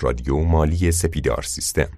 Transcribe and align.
رادیو 0.00 0.36
مالی 0.38 0.92
سپیدار 0.92 1.42
سیستم. 1.42 1.88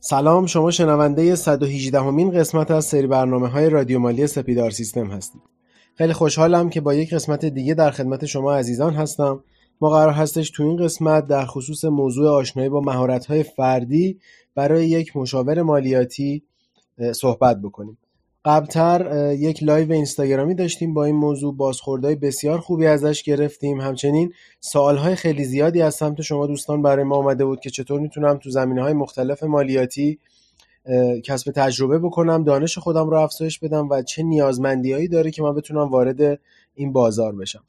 سلام 0.00 0.46
شما 0.46 0.70
شنونده 0.70 1.34
118 1.34 2.00
همین 2.00 2.30
قسمت 2.30 2.70
از 2.70 2.84
سری 2.84 3.06
برنامه 3.06 3.48
های 3.48 3.70
رادیو 3.70 3.98
مالی 3.98 4.26
سپیدار 4.26 4.70
سیستم 4.70 5.10
هستید. 5.10 5.42
خیلی 5.94 6.12
خوشحالم 6.12 6.70
که 6.70 6.80
با 6.80 6.94
یک 6.94 7.14
قسمت 7.14 7.44
دیگه 7.44 7.74
در 7.74 7.90
خدمت 7.90 8.26
شما 8.26 8.54
عزیزان 8.54 8.94
هستم. 8.94 9.44
ما 9.80 9.90
قرار 9.90 10.12
هستش 10.12 10.50
تو 10.50 10.62
این 10.62 10.76
قسمت 10.76 11.26
در 11.26 11.46
خصوص 11.46 11.84
موضوع 11.84 12.28
آشنایی 12.28 12.68
با 12.68 12.80
مهارت 12.80 13.26
های 13.26 13.42
فردی 13.42 14.18
برای 14.54 14.88
یک 14.88 15.16
مشاور 15.16 15.62
مالیاتی 15.62 16.42
صحبت 17.12 17.60
بکنیم. 17.62 17.98
قبلتر 18.44 19.32
یک 19.38 19.62
live 19.62 19.92
اینستاگرامی 19.92 20.54
داشتیم 20.54 20.94
با 20.94 21.04
این 21.04 21.16
موضوع 21.16 21.56
بازخوردهای 21.56 22.14
بسیار 22.14 22.58
خوبی 22.58 22.86
ازش 22.86 23.22
گرفتیم. 23.22 23.80
همچنین 23.80 24.32
سوالهای 24.60 25.14
خیلی 25.14 25.44
زیادی 25.44 25.82
از 25.82 25.94
سمت 25.94 26.22
شما 26.22 26.46
دوستان 26.46 26.82
برای 26.82 27.04
ما 27.04 27.16
آمده 27.16 27.44
بود 27.44 27.60
که 27.60 27.70
چطور 27.70 28.00
می‌تونم 28.00 28.38
تو 28.38 28.50
زمینه 28.50 28.82
های 28.82 28.92
مختلف 28.92 29.42
مالیاتی 29.42 30.18
کسب 31.24 31.52
تجربه 31.52 31.98
بکنم 31.98 32.44
دانش 32.44 32.78
خودم 32.78 33.10
رو 33.10 33.16
افزایش 33.16 33.58
بدم 33.58 33.88
و 33.88 34.02
چه 34.02 34.22
نیازمندیهایی 34.22 35.08
داره 35.08 35.30
که 35.30 35.42
من 35.42 35.54
بتونم 35.54 35.90
وارد 35.90 36.40
این 36.74 36.92
بازار 36.92 37.36
بشم. 37.36 37.64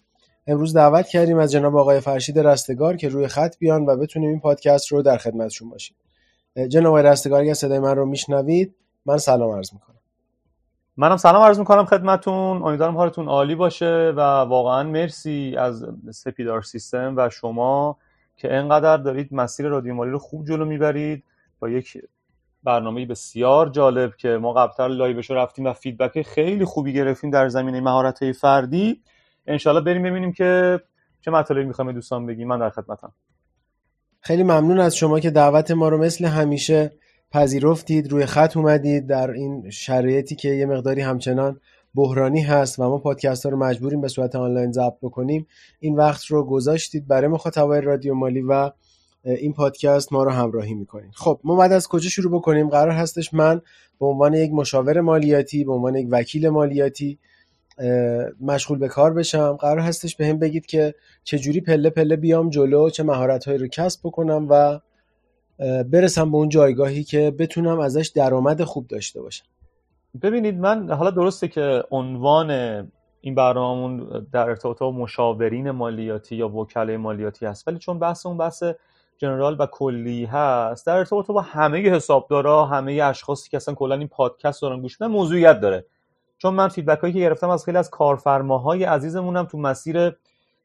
امروز 0.47 0.73
دعوت 0.73 1.07
کردیم 1.07 1.37
از 1.37 1.51
جناب 1.51 1.75
آقای 1.75 1.99
فرشید 1.99 2.39
رستگار 2.39 2.97
که 2.97 3.09
روی 3.09 3.27
خط 3.27 3.57
بیان 3.59 3.85
و 3.85 3.97
بتونیم 3.97 4.29
این 4.29 4.39
پادکست 4.39 4.91
رو 4.91 5.01
در 5.01 5.17
خدمتشون 5.17 5.69
باشیم. 5.69 5.95
جناب 6.69 6.87
آقای 6.87 7.03
رستگار 7.03 7.41
اگر 7.41 7.53
صدای 7.53 7.79
من 7.79 7.95
رو 7.95 8.05
میشنوید 8.05 8.75
من 9.05 9.17
سلام 9.17 9.51
عرض 9.51 9.73
می‌کنم. 9.73 10.00
منم 10.97 11.17
سلام 11.17 11.43
عرض 11.43 11.59
می‌کنم 11.59 11.85
خدمتون. 11.85 12.63
امیدوارم 12.63 12.97
حالتون 12.97 13.27
عالی 13.27 13.55
باشه 13.55 14.13
و 14.15 14.19
واقعا 14.21 14.83
مرسی 14.83 15.55
از 15.57 15.85
سپیدار 16.11 16.61
سیستم 16.61 17.13
و 17.17 17.29
شما 17.29 17.97
که 18.37 18.53
انقدر 18.55 18.97
دارید 18.97 19.33
مسیر 19.33 19.67
رادیو 19.67 19.93
مالی 19.93 20.11
رو 20.11 20.19
خوب 20.19 20.45
جلو 20.45 20.65
می‌برید. 20.65 21.23
با 21.59 21.69
یک 21.69 21.97
برنامه 22.63 23.05
بسیار 23.05 23.69
جالب 23.69 24.15
که 24.15 24.29
ما 24.29 24.53
قبلتر 24.53 24.87
live 24.87 25.15
ش 25.15 25.29
رو 25.29 25.35
رفتیم 25.35 25.65
و 25.65 25.73
feedback 25.73 26.21
خیلی 26.21 26.65
خوبی 26.65 26.93
گرفتیم 26.93 27.29
در 27.29 27.49
زمینه 27.49 27.81
مهارت 27.81 28.31
فردی. 28.31 29.01
انشالله 29.47 29.81
بریم 29.81 30.03
ببینیم 30.03 30.33
که 30.33 30.81
چه 31.21 31.31
مطالبی 31.31 31.65
می‌خوایم 31.65 31.91
دوستان 31.91 32.25
بگیم. 32.25 32.47
من 32.47 32.59
در 32.59 32.69
خدمتم. 32.69 33.11
خیلی 34.19 34.43
ممنون 34.43 34.79
از 34.79 34.95
شما 34.95 35.19
که 35.19 35.29
دعوت 35.29 35.71
ما 35.71 35.89
رو 35.89 35.97
مثل 35.97 36.25
همیشه 36.25 36.91
پذیرفتید 37.31 38.11
روی 38.11 38.25
خط 38.25 38.57
اومدید 38.57 39.07
در 39.07 39.31
این 39.31 39.69
شرایطی 39.69 40.35
که 40.35 40.49
یه 40.49 40.65
مقداری 40.65 41.01
همچنان 41.01 41.59
بحرانی 41.95 42.41
هست 42.41 42.79
و 42.79 42.89
ما 42.89 42.97
پادکست 42.97 43.43
ها 43.43 43.49
رو 43.51 43.57
مجبوریم 43.57 44.01
به 44.01 44.07
صورت 44.07 44.35
آنلاین 44.35 44.71
ضبط 44.71 44.97
بکنیم 45.01 45.47
این 45.79 45.95
وقت 45.95 46.25
رو 46.25 46.43
گذاشتید 46.43 47.07
برای 47.07 47.27
مخاطبای 47.27 47.81
رادیو 47.81 48.13
مالی 48.13 48.41
و 48.41 48.71
این 49.23 49.53
پادکست 49.53 50.13
ما 50.13 50.23
رو 50.23 50.31
همراهی 50.31 50.73
می‌کنید. 50.73 51.11
خب 51.13 51.39
ما 51.43 51.55
بعد 51.55 51.71
از 51.71 51.87
کجا 51.87 52.09
شروع 52.09 52.31
بکنیم؟ 52.31 52.69
قرار 52.69 52.91
هستش 52.91 53.33
من 53.33 53.61
به 53.99 54.05
عنوان 54.05 54.33
یک 54.33 54.51
مشاور 54.51 55.01
مالیاتی 55.01 55.63
به 55.63 55.73
عنوان 55.73 55.95
یک 55.95 56.07
وکیل 56.11 56.49
مالیاتی 56.49 57.19
مشغول 58.41 58.77
به 58.77 58.87
کار 58.87 59.13
بشم. 59.13 59.53
قرار 59.53 59.79
هستش 59.79 60.15
به 60.15 60.27
هم 60.27 60.39
بگید 60.39 60.65
که 60.65 60.95
چجوری 61.23 61.61
پله 61.61 61.89
پله 61.89 62.15
بیام 62.15 62.49
جلو 62.49 62.89
چه 62.89 63.03
مهارت 63.03 63.45
هایی 63.45 63.57
رو 63.57 63.67
کسب 63.67 63.99
بکنم 64.03 64.47
و 64.49 64.79
برسم 65.91 66.31
به 66.31 66.37
اون 66.37 66.49
جایگاهی 66.49 67.03
که 67.03 67.31
بتونم 67.31 67.79
ازش 67.79 68.07
درآمد 68.07 68.63
خوب 68.63 68.87
داشته 68.87 69.21
باشم. 69.21 69.45
ببینید 70.21 70.59
من 70.59 70.91
حالا 70.91 71.11
درسته 71.11 71.47
که 71.47 71.83
عنوان 71.91 72.51
این 73.21 73.35
برنامهمون 73.35 74.25
در 74.31 74.49
ارتباط 74.49 74.79
با 74.79 74.91
مشاورین 74.91 75.71
مالیاتی 75.71 76.35
یا 76.35 76.49
وکلای 76.49 76.97
مالیاتی 76.97 77.45
هست 77.45 77.67
ولی 77.67 77.77
چون 77.77 77.99
بحث 77.99 78.25
اون 78.25 78.37
بحث 78.37 78.63
جنرال 79.17 79.55
و 79.59 79.65
کلی 79.65 80.25
هست 80.25 80.85
در 80.85 80.97
ارتباط 80.97 81.27
با 81.27 81.41
همه 81.41 81.89
حسابدارا 81.89 82.65
همه 82.65 82.91
اشخاصی 83.03 83.49
که 83.49 83.57
اصلا 83.57 83.75
کلا 83.75 83.95
این 83.95 84.07
پادکست 84.07 84.61
دارن 84.61 84.81
گوش 84.81 85.01
میدن 85.01 85.13
موضوعیت 85.13 85.59
داره. 85.59 85.85
چون 86.37 86.53
من 86.53 86.67
فیدبک 86.67 86.99
هایی 86.99 87.13
که 87.13 87.19
گرفتم 87.19 87.49
از 87.49 87.65
خیلی 87.65 87.77
از 87.77 87.89
کارفرماهای 87.89 88.83
عزیزمونم 88.83 89.45
تو 89.45 89.57
مسیر 89.57 90.15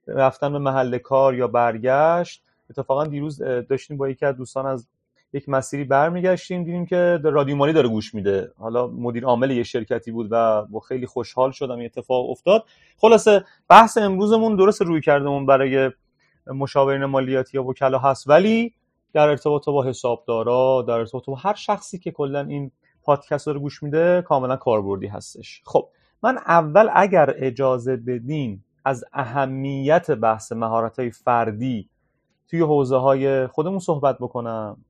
رفتن 0.06 0.52
به 0.52 0.58
محل 0.58 0.98
کار 0.98 1.34
یا 1.34 1.48
برگشت 1.48 2.42
اتفاقا 2.70 3.06
دیروز 3.06 3.42
داشتیم 3.42 3.96
با 3.96 4.08
یکی 4.08 4.26
از 4.26 4.36
دوستان 4.36 4.66
از 4.66 4.86
یک 5.36 5.48
مسیری 5.48 5.84
برمیگشتیم 5.84 6.64
دیدیم 6.64 6.86
که 6.86 7.18
رادیو 7.22 7.56
مالی 7.56 7.72
داره 7.72 7.88
گوش 7.88 8.14
میده. 8.14 8.52
حالا 8.58 8.86
مدیر 8.86 9.24
عامل 9.24 9.50
یه 9.50 9.62
شرکتی 9.62 10.10
بود 10.10 10.28
و 10.30 10.62
با 10.62 10.80
خیلی 10.80 11.06
خوشحال 11.06 11.50
شدم 11.50 11.76
این 11.76 11.84
اتفاق 11.84 12.30
افتاد. 12.30 12.64
خلاصه 12.96 13.44
بحث 13.68 13.98
امروزمون 13.98 14.56
درست 14.56 14.82
روی 14.82 15.00
کردمون 15.00 15.46
برای 15.46 15.90
مشاورین 16.46 17.04
مالیاتی 17.04 17.56
یا 17.56 17.64
وکلا 17.64 17.98
هست 17.98 18.28
ولی 18.28 18.74
در 19.12 19.28
ارتباط 19.28 19.66
با 19.66 19.84
حسابدارا 19.84 20.84
در 20.88 20.94
ارتباط 20.94 21.26
با 21.26 21.34
هر 21.34 21.54
شخصی 21.54 21.98
که 21.98 22.10
کلا 22.10 22.40
این 22.40 22.70
پادکست 23.02 23.48
رو 23.48 23.60
گوش 23.60 23.82
میده 23.82 24.22
کاملا 24.22 24.56
کاربردی 24.56 25.06
هستش. 25.06 25.62
خب 25.64 25.88
من 26.22 26.38
اول 26.38 26.88
اگر 26.94 27.34
اجازه 27.36 27.96
بدین 27.96 28.64
از 28.84 29.04
اهمیت 29.12 30.10
بحث 30.10 30.52
مهارت 30.52 30.98
های 30.98 31.10
فردی 31.10 31.88
توی 32.48 32.60
حوزه 32.60 32.96
های 32.96 33.46
خودمون 33.46 33.78
صحبت 33.78 34.18
بکنم. 34.18 34.84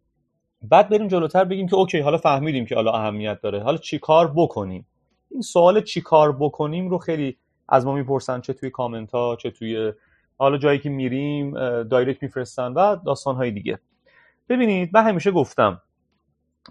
بعد 0.62 0.88
بریم 0.88 1.08
جلوتر 1.08 1.44
بگیم 1.44 1.66
که 1.68 1.76
okay 1.76 1.98
حالا 1.98 2.18
فهمیدیم 2.18 2.66
که 2.66 2.74
حالا 2.74 2.92
اهمیت 2.92 3.40
داره. 3.40 3.62
حالا 3.62 3.76
چی 3.76 3.98
کار 3.98 4.32
بکنیم؟ 4.36 4.86
این 5.30 5.42
سوال 5.42 5.80
چی 5.80 6.00
کار 6.00 6.32
بکنیم 6.32 6.88
رو 6.88 6.98
خیلی 6.98 7.36
از 7.68 7.86
ما 7.86 7.94
می‌پرسن 7.94 8.40
چه 8.40 8.52
توی 8.52 8.70
کامنت 8.70 9.12
ها 9.12 9.36
چه 9.36 9.50
توی 9.50 9.92
حالا 10.38 10.58
جایی 10.58 10.78
که 10.78 10.90
میریم 10.90 11.54
direct 11.82 12.22
میفرستن 12.22 12.72
و 12.72 12.96
داستان 12.96 13.36
های 13.36 13.50
دیگه. 13.50 13.78
ببینید 14.48 14.90
من 14.94 15.04
همیشه 15.04 15.30
گفتم 15.30 15.82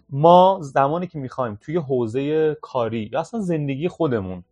ما 0.10 0.60
زمانی 0.62 1.08
که 1.08 1.20
می‌خوایم 1.20 1.58
توی 1.62 1.78
حوزه 1.78 2.56
کاری 2.62 3.10
یا 3.14 3.20
اصلا 3.20 3.40
زندگی 3.40 3.88
خودمون 3.88 4.44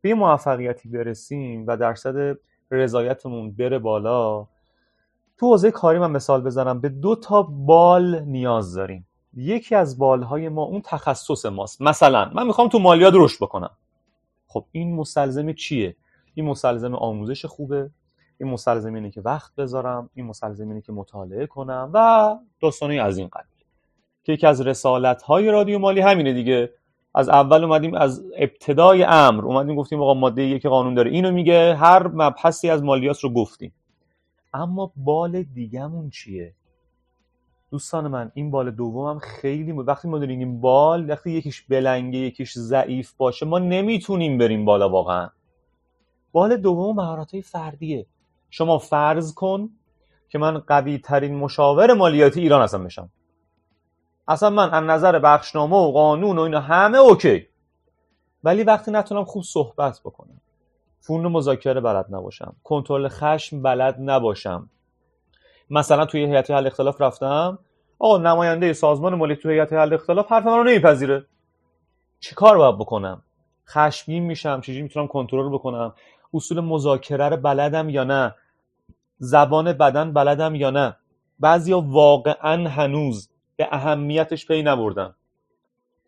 به 0.00 0.14
موفقیتی 0.14 0.88
برسیم 0.88 1.66
و 1.66 1.76
درصد 1.76 2.38
رضایتمون 2.70 3.52
بره 3.52 3.78
بالا 3.78 4.46
تو 5.40 5.46
حوزه 5.46 5.70
کاری 5.70 5.98
من 5.98 6.10
مثال 6.10 6.40
بزنم. 6.42 6.80
به 6.80 6.88
دو 6.88 7.16
تا 7.16 7.42
بال 7.42 8.20
نیاز 8.20 8.74
داریم. 8.74 9.06
یکی 9.36 9.74
از 9.74 9.98
بالهای 9.98 10.48
ما 10.48 10.62
اون 10.62 10.80
تخصص 10.84 11.46
ماست. 11.46 11.82
مثلا 11.82 12.30
من 12.34 12.46
می‌خوام 12.46 12.68
تو 12.68 12.78
مالیات 12.78 13.12
رشد 13.16 13.36
بکنم. 13.40 13.70
خب 14.46 14.64
این 14.72 14.96
مستلزم 14.96 15.52
چیه؟ 15.52 15.96
این 16.34 16.46
مستلزم 16.46 16.94
آموزش 16.94 17.44
خوبه. 17.44 17.90
این 18.40 18.50
مستلزم 18.50 18.94
اینه 18.94 19.10
که 19.10 19.20
وقت 19.20 19.54
بذارم. 19.54 20.10
این 20.14 20.26
مستلزم 20.26 20.68
اینه 20.68 20.80
که 20.80 20.92
مطالعه 20.92 21.46
کنم 21.46 21.90
و 21.94 22.36
داستانی 22.60 23.00
از 23.00 23.18
این 23.18 23.28
قبیل. 23.28 23.66
که 24.24 24.32
یکی 24.32 24.46
از 24.46 24.60
رسالت 24.60 25.22
های 25.22 25.50
رادیو 25.50 25.78
مالی 25.78 26.00
همینه 26.00 26.32
دیگه. 26.32 26.70
از 27.14 27.28
اول 27.28 27.64
اومدیم 27.64 27.94
از 27.94 28.24
ابتدای 28.36 29.02
امر. 29.02 29.44
اومدیم 29.44 29.76
گفتیم 29.76 30.02
آقا 30.02 30.14
ماده 30.14 30.42
یک 30.42 30.66
قانون 30.66 30.94
داره 30.94 31.10
اینو 31.10 31.32
میگه. 31.32 31.74
هر 31.74 32.08
مبحثی 32.08 32.70
از 32.70 32.82
مالیات 32.82 33.20
رو 33.20 33.30
گفتیم. 33.30 33.72
اما 34.54 34.92
بال 34.96 35.42
دیگهمون 35.42 36.10
چیه؟ 36.10 36.54
دوستان 37.70 38.08
من 38.08 38.32
این 38.34 38.50
بال 38.50 38.70
دومم 38.70 39.18
خیلی 39.18 39.72
وقتی 39.72 40.08
ما 40.08 40.18
داریم 40.18 40.38
این 40.38 40.60
بال 40.60 41.10
وقتی 41.10 41.30
یکیش 41.30 41.62
بلنگه 41.62 42.18
یکیش 42.18 42.58
ضعیف 42.58 43.12
باشه 43.12 43.46
ما 43.46 43.58
نمی‌تونیم 43.58 44.38
بریم 44.38 44.64
بالا 44.64 44.88
واقعا. 44.88 45.30
بال 46.32 46.56
دوم 46.56 46.96
مهارت 46.96 47.40
فردیه. 47.40 48.06
شما 48.50 48.78
فرض 48.78 49.34
کن 49.34 49.70
که 50.28 50.38
من 50.38 50.58
قوی 50.58 50.98
ترین 50.98 51.34
مشاور 51.34 51.94
مالیاتی 51.94 52.40
ایران 52.40 52.62
هستم 52.62 52.84
بشم 52.84 53.10
اصلا 54.28 54.50
من 54.50 54.70
از 54.70 54.84
نظر 54.84 55.18
بخشنامه 55.18 55.76
و 55.76 55.92
قانون 55.92 56.38
و 56.38 56.40
اینا 56.40 56.60
همه 56.60 56.98
اوکی. 56.98 57.46
ولی 58.44 58.64
وقتی 58.64 58.90
نتونم 58.90 59.24
خوب 59.24 59.42
صحبت 59.42 60.00
بکنم 60.00 60.40
فون 61.00 61.26
مذاکره 61.26 61.80
بلد 61.80 62.06
نباشم. 62.10 62.56
کنترل 62.64 63.08
خشم 63.08 63.62
بلد 63.62 63.96
نباشم. 63.98 64.70
مثلا 65.70 66.06
توی 66.06 66.24
هیئت 66.24 66.50
حل 66.50 66.66
اختلاف 66.66 67.00
رفتم. 67.00 67.58
آقا 67.98 68.18
نماینده 68.18 68.72
سازمان 68.72 69.14
مالیاتی 69.14 69.42
توی 69.42 69.52
هیئت 69.52 69.72
حل 69.72 69.94
اختلاف 69.94 70.32
حرف 70.32 70.46
من 70.46 70.56
رو 70.56 70.64
نمیپذیره. 70.64 71.26
چیکار 72.20 72.58
باید 72.58 72.78
بکنم؟ 72.78 73.22
خشمگین 73.68 74.22
میشم 74.22 74.60
چجوری 74.60 74.82
می‌تونم 74.82 75.06
کنترل 75.06 75.54
بکنم؟ 75.54 75.94
اصول 76.34 76.60
مذاکره 76.60 77.28
رو 77.28 77.36
بلدم 77.36 77.88
یا 77.88 78.04
نه؟ 78.04 78.34
زبان 79.18 79.72
بدن 79.72 80.12
بلدم 80.12 80.54
یا 80.54 80.70
نه؟ 80.70 80.96
بعضیا 81.40 81.80
واقعا 81.80 82.68
هنوز 82.68 83.30
به 83.56 83.68
اهمیتش 83.70 84.46
پی 84.46 84.62
نبردن. 84.62 85.14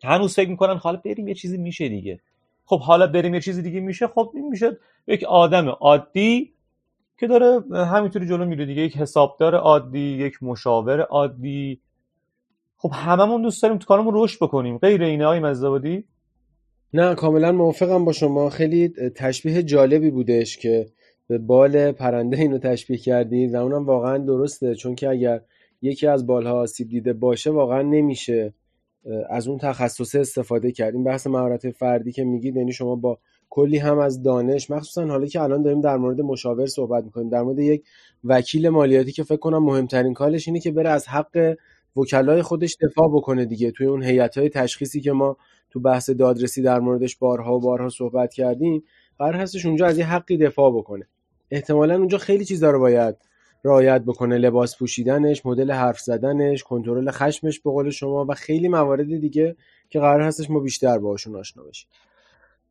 هنوز 0.05 0.35
فکر 0.35 0.51
می‌کنن 0.51 0.77
حالا 0.77 1.01
بریم 1.05 1.29
یه 1.29 1.35
چیزی 1.35 1.59
میشه 1.59 1.89
دیگه. 1.89 2.21
خب 2.65 2.81
حالا 2.81 3.07
بریم 3.07 3.35
یه 3.35 3.41
چیزی 3.41 3.63
دیگه 3.63 3.81
میشه 3.81 4.07
خب 4.07 4.33
این 4.35 4.49
میشه 4.49 4.79
یک 5.07 5.25
آدم 5.25 5.69
عادی 5.69 6.53
که 7.19 7.27
داره 7.27 7.61
همینطوری 7.87 8.27
جلو 8.27 8.45
میره 8.45 8.67
دیگه 8.67 8.83
یک 8.83 8.97
حسابدار 8.97 9.55
عادی 9.55 9.99
یک 9.99 10.43
مشاور 10.43 11.01
عادی. 11.01 11.81
خب 12.77 12.91
هممون 12.93 13.43
دوست 13.43 13.63
داریم 13.63 13.79
تو 13.79 13.87
کارمون 13.87 14.15
رشد 14.17 14.39
بکنیم. 14.45 14.79
غیر 14.79 15.03
اینه 15.03 15.27
های 15.27 15.41
مزدابادی 15.41 16.05
نه 16.95 17.15
کاملا 17.15 17.53
موافقم 17.53 18.05
با 18.05 18.13
شما. 18.13 18.51
خیلی 18.51 18.89
تشبیه 18.89 19.63
جالبی 19.63 20.11
بودش 20.11 20.57
که 20.57 20.87
به 21.29 21.39
بال 21.39 21.93
پرنده 21.93 22.37
اینو 22.37 22.59
تشبیه 22.59 22.99
کردید 22.99 23.55
و 23.55 23.57
اونم 23.57 23.87
واقعا 23.87 24.19
درسته 24.19 24.75
چون 24.75 24.95
که 24.95 25.09
اگر 25.09 25.41
یکی 25.83 26.07
از 26.07 26.27
بالها 26.27 26.53
آسیب 26.61 26.89
دیده 26.89 27.13
باشه 27.13 27.51
واقعا 27.51 27.83
نمیشه 27.83 28.55
از 29.31 29.49
اون 29.49 29.59
تخصص 29.59 30.15
استفاده 30.15 30.73
کرد 30.73 30.95
این 30.95 31.05
بحث 31.05 31.27
مهارت 31.27 31.71
فردی 31.71 32.13
که 32.13 32.25
میگید 32.25 32.57
یعنی 32.57 32.73
شما 32.73 32.97
با 32.97 33.19
کلی 33.51 33.79
هم 33.79 33.99
از 33.99 34.23
دانش 34.23 34.71
مخصوصا 34.71 35.07
حالا 35.07 35.27
که 35.27 35.41
الان 35.41 35.63
داریم 35.63 35.81
در 35.81 35.97
مورد 35.97 36.21
مشاور 36.21 36.67
صحبت 36.67 37.05
می‌کنیم 37.05 37.29
در 37.29 37.43
مورد 37.43 37.59
یک 37.59 37.85
وکیل 38.25 38.69
مالیاتی 38.69 39.13
که 39.13 39.23
فکر 39.23 39.37
کنم 39.37 39.65
مهمترین 39.65 40.15
کارش 40.15 40.49
اینه 40.49 40.61
که 40.61 40.71
بره 40.71 40.91
از 40.91 41.09
حق 41.09 41.57
وکلای 41.97 42.43
خودش 42.43 42.77
دفاع 42.81 43.09
بکنه 43.09 43.45
دیگه. 43.45 43.71
توی 43.71 43.87
اون 43.87 44.03
هیئت 44.03 44.39
های 44.39 44.49
تشخیصی 44.49 45.01
که 45.01 45.13
ما 45.13 45.37
تو 45.71 45.81
بحث 45.81 46.11
دادرسی 46.11 46.63
در 46.63 46.81
موردش 46.81 47.17
بارها 47.17 47.57
و 47.57 47.61
بارها 47.61 47.89
صحبت 47.89 48.35
کردیم 48.35 48.83
قرار 49.19 49.37
هستش 49.37 49.67
اونجا 49.67 49.87
از 49.87 49.99
یه 49.99 50.07
حقی 50.07 50.37
دفاع 50.37 50.73
بکنه. 50.77 51.07
احتمالا 51.51 51.97
اونجا 51.97 52.19
خیلی 52.19 52.45
چیزا 52.45 52.71
رو 52.71 52.81
باید 52.81 53.17
رعایت 53.65 54.03
بکنه. 54.03 54.39
لباس 54.39 54.79
پوشیدنش 54.79 55.47
مدل 55.47 55.71
حرف 55.71 56.01
زدنش 56.01 56.63
کنترل 56.63 57.11
خشمش 57.11 57.61
به 57.61 57.71
قول 57.71 57.91
شما 57.91 58.27
و 58.29 58.35
خیلی 58.35 58.69
موارد 58.69 59.21
دیگه 59.21 59.57
که 59.91 60.01
قرار 60.01 60.21
هستش 60.21 60.51
ما 60.51 60.61
بیشتر 60.61 60.99
باهاشون 60.99 61.37
آشنا 61.37 61.63
بشیم. 61.63 61.89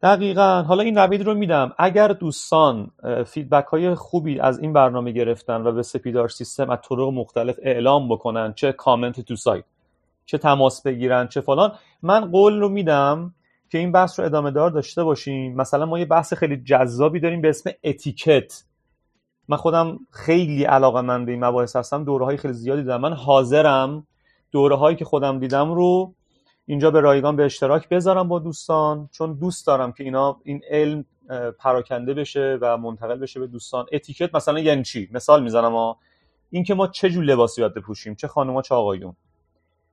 دقیقا. 0.03 0.61
حالا 0.61 0.83
این 0.83 0.97
نوید 0.97 1.21
رو 1.21 1.33
میدم. 1.33 1.73
اگر 1.77 2.07
دوستان 2.07 2.91
feedback 3.25 3.65
های 3.65 3.95
خوبی 3.95 4.39
از 4.39 4.59
این 4.59 4.73
برنامه 4.73 5.11
گرفتن 5.11 5.61
و 5.61 5.71
به 5.71 5.83
سپیدار 5.83 6.29
سیستم 6.29 6.69
از 6.69 6.79
طرق 6.89 6.99
مختلف 6.99 7.55
اعلام 7.61 8.09
بکنن 8.09 8.53
چه 8.53 8.71
کامنت 8.71 9.21
تو 9.21 9.35
سایت 9.35 9.63
چه 10.25 10.37
تماس 10.37 10.81
بگیرن 10.81 11.27
چه 11.27 11.41
فلان 11.41 11.71
من 12.01 12.31
قول 12.31 12.59
رو 12.59 12.69
میدم 12.69 13.33
که 13.69 13.77
این 13.77 13.91
بحث 13.91 14.19
رو 14.19 14.25
ادامه 14.25 14.51
دار 14.51 14.69
داشته 14.69 15.03
باشیم. 15.03 15.55
مثلا 15.55 15.85
ما 15.85 15.99
یه 15.99 16.05
بحث 16.05 16.33
خیلی 16.33 16.57
جذابی 16.57 17.19
داریم 17.19 17.41
به 17.41 17.49
اسم 17.49 17.69
اتیکت. 17.83 18.63
من 19.51 19.57
خودم 19.57 20.00
خیلی 20.12 20.63
علاقه 20.63 21.01
من 21.01 21.25
به 21.25 21.31
این 21.31 21.45
مباحث 21.45 21.75
هستم. 21.75 22.03
دوره 22.03 22.25
های 22.25 22.38
خیلی 22.38 22.53
زیادی 22.53 22.81
دیدم. 22.81 23.01
من 23.01 23.13
حاضرم 23.13 24.07
دوره 24.51 24.75
هایی 24.75 24.95
که 24.98 25.06
خودم 25.06 25.39
دیدم 25.39 25.71
رو 25.71 26.13
اینجا 26.65 26.92
به 26.92 27.00
رایگان 27.00 27.36
به 27.36 27.45
اشتراک 27.45 27.89
بذارم 27.89 28.27
با 28.27 28.39
دوستان 28.39 29.09
چون 29.12 29.33
دوست 29.33 29.68
دارم 29.68 29.92
که 29.92 30.03
اینا 30.03 30.38
این 30.44 30.62
علم 30.69 31.06
پراکنده 31.59 32.13
بشه 32.13 32.57
و 32.62 32.77
منتقل 32.77 33.19
بشه 33.19 33.39
به 33.39 33.48
دوستان. 33.48 33.86
اتیکت 33.92 34.36
مثلا 34.36 34.59
یعنی 34.59 34.83
چی؟ 34.83 35.09
مثال 35.12 35.44
می‌زنم 35.44 35.71
ها 35.71 35.97
این 36.50 36.63
که 36.63 36.74
ما 36.74 36.88
چه 36.88 37.09
جور 37.09 37.24
لباسی 37.24 37.62
باید 37.62 37.74
بپوشیم؟ 37.74 38.15
چه 38.15 38.27
خانوما 38.27 38.62
چه 38.62 38.75
آقایون؟ 38.75 39.15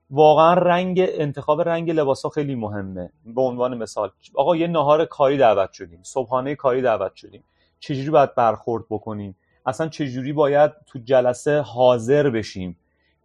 واقعا 0.09 0.53
رنگ 0.53 1.01
انتخاب 1.03 1.61
رنگ 1.61 1.91
لباس 1.91 2.23
ها 2.23 2.29
خیلی 2.29 2.55
مهمه. 2.55 3.11
به 3.25 3.41
عنوان 3.41 3.77
مثال. 3.77 4.11
آقا 4.35 4.55
یه 4.55 4.67
نهار 4.67 5.05
کاری 5.05 5.37
دعوت 5.37 5.71
شدیم. 5.71 5.99
صبحانه 6.03 6.55
کاری 6.55 6.81
دعوت 6.81 7.15
شدیم. 7.15 7.43
چجوری 7.79 8.09
باید 8.09 8.35
برخورد 8.35 8.83
بکنیم؟ 8.89 9.35
اصلا 9.69 9.87
چجوری 9.87 10.33
باید 10.33 10.71
تو 10.87 10.99
جلسه 10.99 11.61
حاضر 11.61 12.29
بشیم؟ 12.29 12.77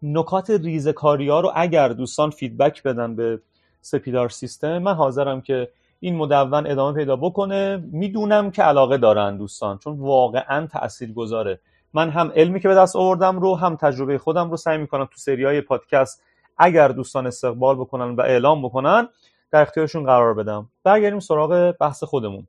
نکات 0.02 0.50
ریزکاری 0.50 1.28
ها 1.28 1.40
رو 1.40 1.52
اگر 1.54 1.88
دوستان 1.88 2.30
فیدبک 2.30 2.82
بدن 2.82 3.16
به 3.16 3.40
سپیدار 3.80 4.28
سیستم 4.28 4.78
من 4.78 4.94
حاضرم 4.94 5.40
که 5.40 5.68
این 6.00 6.16
مدون 6.16 6.66
ادامه 6.66 6.98
پیدا 6.98 7.16
بکنه. 7.16 7.84
می‌دونم 7.92 8.50
که 8.50 8.62
علاقه 8.62 8.96
دارن 8.96 9.36
دوستان 9.36 9.78
چون 9.78 9.98
واقعا 9.98 10.66
تأثیر 10.66 11.12
گذاره 11.12 11.60
من 11.94 12.10
هم 12.10 12.32
علمی 12.36 12.60
که 12.60 12.68
به 12.68 12.74
دست 12.74 12.96
آوردم 12.96 13.38
رو 13.38 13.54
هم 13.54 13.76
تجربه 13.76 14.18
خودم 14.18 14.50
رو 14.50 14.56
سعی 14.56 14.78
می‌کنم 14.78 15.04
تو 15.04 15.16
سری 15.16 15.44
های 15.44 15.60
پادکست 15.60 16.22
اگر 16.58 16.88
دوستان 16.88 17.26
استقبال 17.26 17.76
بکنن 17.76 18.14
و 18.14 18.20
اعلام 18.20 18.62
بکنن 18.62 19.08
در 19.50 19.62
اختیارشون 19.62 20.04
قرار 20.04 20.34
بدم. 20.34 20.68
برگردیم 20.84 21.20
سراغ 21.20 21.74
بحث 21.80 22.04
خودمون. 22.04 22.46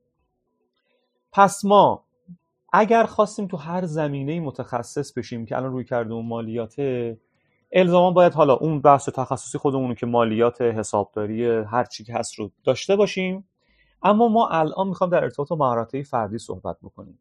پس 1.32 1.66
ما 1.66 2.05
اگر 2.74 3.04
خواستیم 3.04 3.48
تو 3.48 3.58
هر 3.58 3.86
زمینه 3.86 4.40
متخصص 4.40 5.14
بشیم 5.14 5.46
که 5.46 5.58
الان 5.58 5.72
روی 5.72 5.84
کرده 5.84 6.14
اون 6.14 6.26
مالیاته 6.26 7.18
الزاما 7.72 8.12
باید 8.12 8.34
حالا 8.34 8.54
اون 8.54 8.82
بحث 8.82 9.10
تخصصی 9.10 9.58
خودمون 9.58 9.96
که 9.96 10.06
مالیات 10.06 10.62
حسابداری 10.62 11.46
هر 11.46 11.84
چی 11.84 12.04
که 12.04 12.14
هست 12.14 12.40
رو 12.40 12.52
داشته 12.64 12.96
باشیم. 12.96 13.48
اما 14.04 14.28
ما 14.28 14.48
الان 14.48 14.88
می‌خوام 14.88 15.10
در 15.10 15.24
ارتباط 15.24 15.50
با 15.50 15.56
مهارت‌های 15.56 16.04
فردی 16.04 16.38
صحبت 16.38 16.78
بکنیم. 16.84 17.20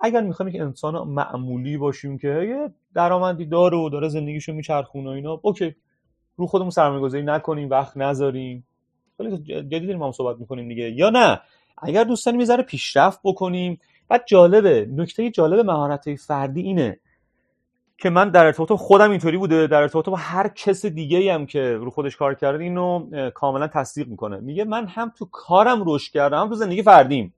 اگر 0.00 0.20
می‌خوایم 0.20 0.52
که 0.52 0.62
انسان 0.62 1.08
معمولی 1.08 1.76
باشیم 1.76 2.18
که 2.18 2.28
یه 2.28 2.70
درآمدی 2.94 3.46
داره 3.46 3.76
و 3.76 3.88
داره 3.88 4.08
زندگیشو 4.08 4.52
میچرخونه 4.52 5.10
و 5.10 5.12
اینا 5.12 5.40
اوکی. 5.42 5.74
رو 6.36 6.46
خودمون 6.46 6.70
سرمایه‌گذاری 6.70 7.24
نکنیم 7.24 7.70
وقت 7.70 7.96
نذاریم. 7.96 8.66
خیلی 9.16 9.38
جدی 9.38 9.86
داریم 9.86 10.02
هم 10.02 10.12
صحبت 10.12 10.40
می‌کنیم 10.40 10.68
دیگه. 10.68 10.90
یا 10.90 11.10
نه. 11.10 11.40
اگر 11.78 12.04
دوستانی 12.04 12.36
می‌ذاره 12.36 12.62
پیشرفت 12.62 13.20
بکنیم 13.24 13.80
بعد 14.12 14.24
جالبه 14.26 14.88
نکته 14.90 15.30
جالب 15.30 15.66
مهارت 15.66 16.14
فردی 16.14 16.60
اینه 16.60 16.98
که 17.98 18.10
من 18.10 18.30
در 18.30 18.46
ارتباط 18.46 18.72
خودم 18.72 19.10
اینطوری 19.10 19.36
بوده 19.36 19.66
در 19.66 19.82
ارتباط 19.82 20.08
با 20.08 20.16
هر 20.16 20.48
کس 20.48 20.86
دیگه 20.86 21.34
هم 21.34 21.46
که 21.46 21.76
رو 21.76 21.90
خودش 21.90 22.16
کار 22.16 22.34
کرده 22.34 22.64
اینو 22.64 23.10
کاملا 23.30 23.68
تصدیق 23.68 24.08
می‌کنه. 24.08 24.40
میگه 24.40 24.64
من 24.64 24.86
هم 24.86 25.12
تو 25.18 25.24
کارم 25.24 25.82
رشد 25.86 26.12
کردم 26.12 26.40
هم 26.40 26.48
تو 26.48 26.54
زندگی 26.54 26.82
فردیم. 26.82 27.34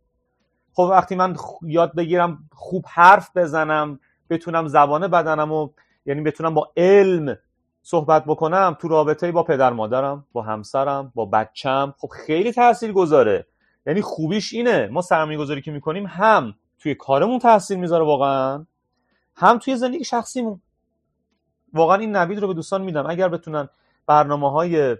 خب 0.72 0.88
وقتی 0.90 1.14
من 1.14 1.36
یاد 1.62 1.94
بگیرم 1.94 2.38
خوب 2.52 2.84
حرف 2.88 3.36
بزنم 3.36 4.00
بتونم 4.30 4.68
زبان 4.68 5.08
بدنم 5.08 5.52
و 5.52 5.68
یعنی 6.06 6.20
بتونم 6.20 6.54
با 6.54 6.72
علم 6.76 7.36
صحبت 7.82 8.24
بکنم 8.24 8.76
تو 8.80 8.88
رابطه 8.88 9.32
با 9.32 9.42
پدر 9.42 9.72
مادرم 9.72 10.26
با 10.32 10.42
همسرم 10.42 11.12
با 11.14 11.24
بچم 11.24 11.94
خب 11.98 12.08
خیلی 12.26 12.52
تاثیر 12.52 12.92
گذاره 12.92 13.46
یعنی 13.86 14.02
خوبیش 14.02 14.52
اینه. 14.52 14.88
ما 14.92 15.02
سرمایه 15.02 15.38
گذاری 15.38 15.62
که 15.62 15.70
می‌کنیم 15.70 16.06
هم 16.06 16.54
توی 16.84 16.94
کارمون 16.94 17.38
تاثیر 17.38 17.78
می‌ذاره 17.78 18.04
واقعا. 18.04 18.66
هم 19.36 19.58
توی 19.58 19.76
زندگی 19.76 20.04
شخصیمون. 20.04 20.60
واقعا 21.72 21.96
این 21.96 22.16
نوید 22.16 22.38
رو 22.38 22.48
به 22.48 22.54
دوستان 22.54 22.82
میدم. 22.82 23.06
اگر 23.06 23.28
بتونن 23.28 23.68
برنامه 24.06 24.50
های 24.50 24.96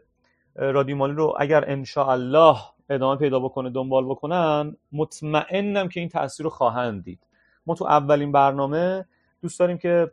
رادیو 0.57 0.97
مالی 0.97 1.15
رو 1.15 1.35
اگر 1.39 1.79
الله 1.97 2.57
ادامه 2.91 3.17
پیدا 3.17 3.41
بکنه 3.41 3.71
دنبال 3.71 4.05
بکنن 4.05 4.77
مطمئنم 4.93 5.89
که 5.89 6.01
این 6.01 6.09
تاثیر 6.09 6.45
رو 6.45 6.51
خواهند 6.51 7.05
دید. 7.05 7.21
ما 7.67 7.75
تو 7.75 7.85
اولین 7.85 8.33
برنامه 8.33 9.05
دوست 9.43 9.59
داریم 9.59 9.79
که 9.79 10.11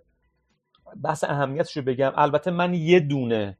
بحث 1.03 1.23
اهمیتش 1.23 1.77
رو 1.77 1.83
بگم. 1.83 2.11
البته 2.15 2.51
من 2.51 2.73
یه 2.73 2.99
دونه 2.99 3.57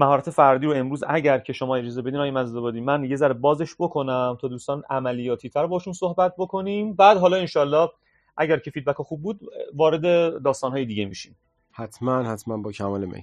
مهارت 0.00 0.30
فردی 0.30 0.66
رو 0.66 0.72
امروز 0.72 1.04
اگر 1.08 1.38
که 1.38 1.52
شما 1.52 1.76
اجازه 1.76 2.02
بدین 2.02 2.16
آقای 2.16 2.30
مزدابادی 2.30 2.80
من 2.80 3.04
یه 3.04 3.16
ذره 3.16 3.34
بازش 3.34 3.74
بکنم 3.78 4.38
تا 4.40 4.48
دوستان 4.48 4.82
عملیاتی 4.90 5.48
تر 5.48 5.66
باشون 5.66 5.92
صحبت 5.92 6.34
بکنیم. 6.38 6.92
بعد 6.94 7.16
حالا 7.16 7.36
انشالله 7.36 7.88
اگر 8.36 8.58
که 8.58 8.70
فیدبک 8.70 8.96
خوب 8.96 9.22
بود 9.22 9.40
وارد 9.74 10.02
داستانهای 10.42 10.84
دیگه 10.84 11.04
میشیم. 11.04 11.36
حتما 11.72 12.22
حتما 12.22 12.56
با 12.56 12.72
کمال 12.72 13.04
میل 13.04 13.22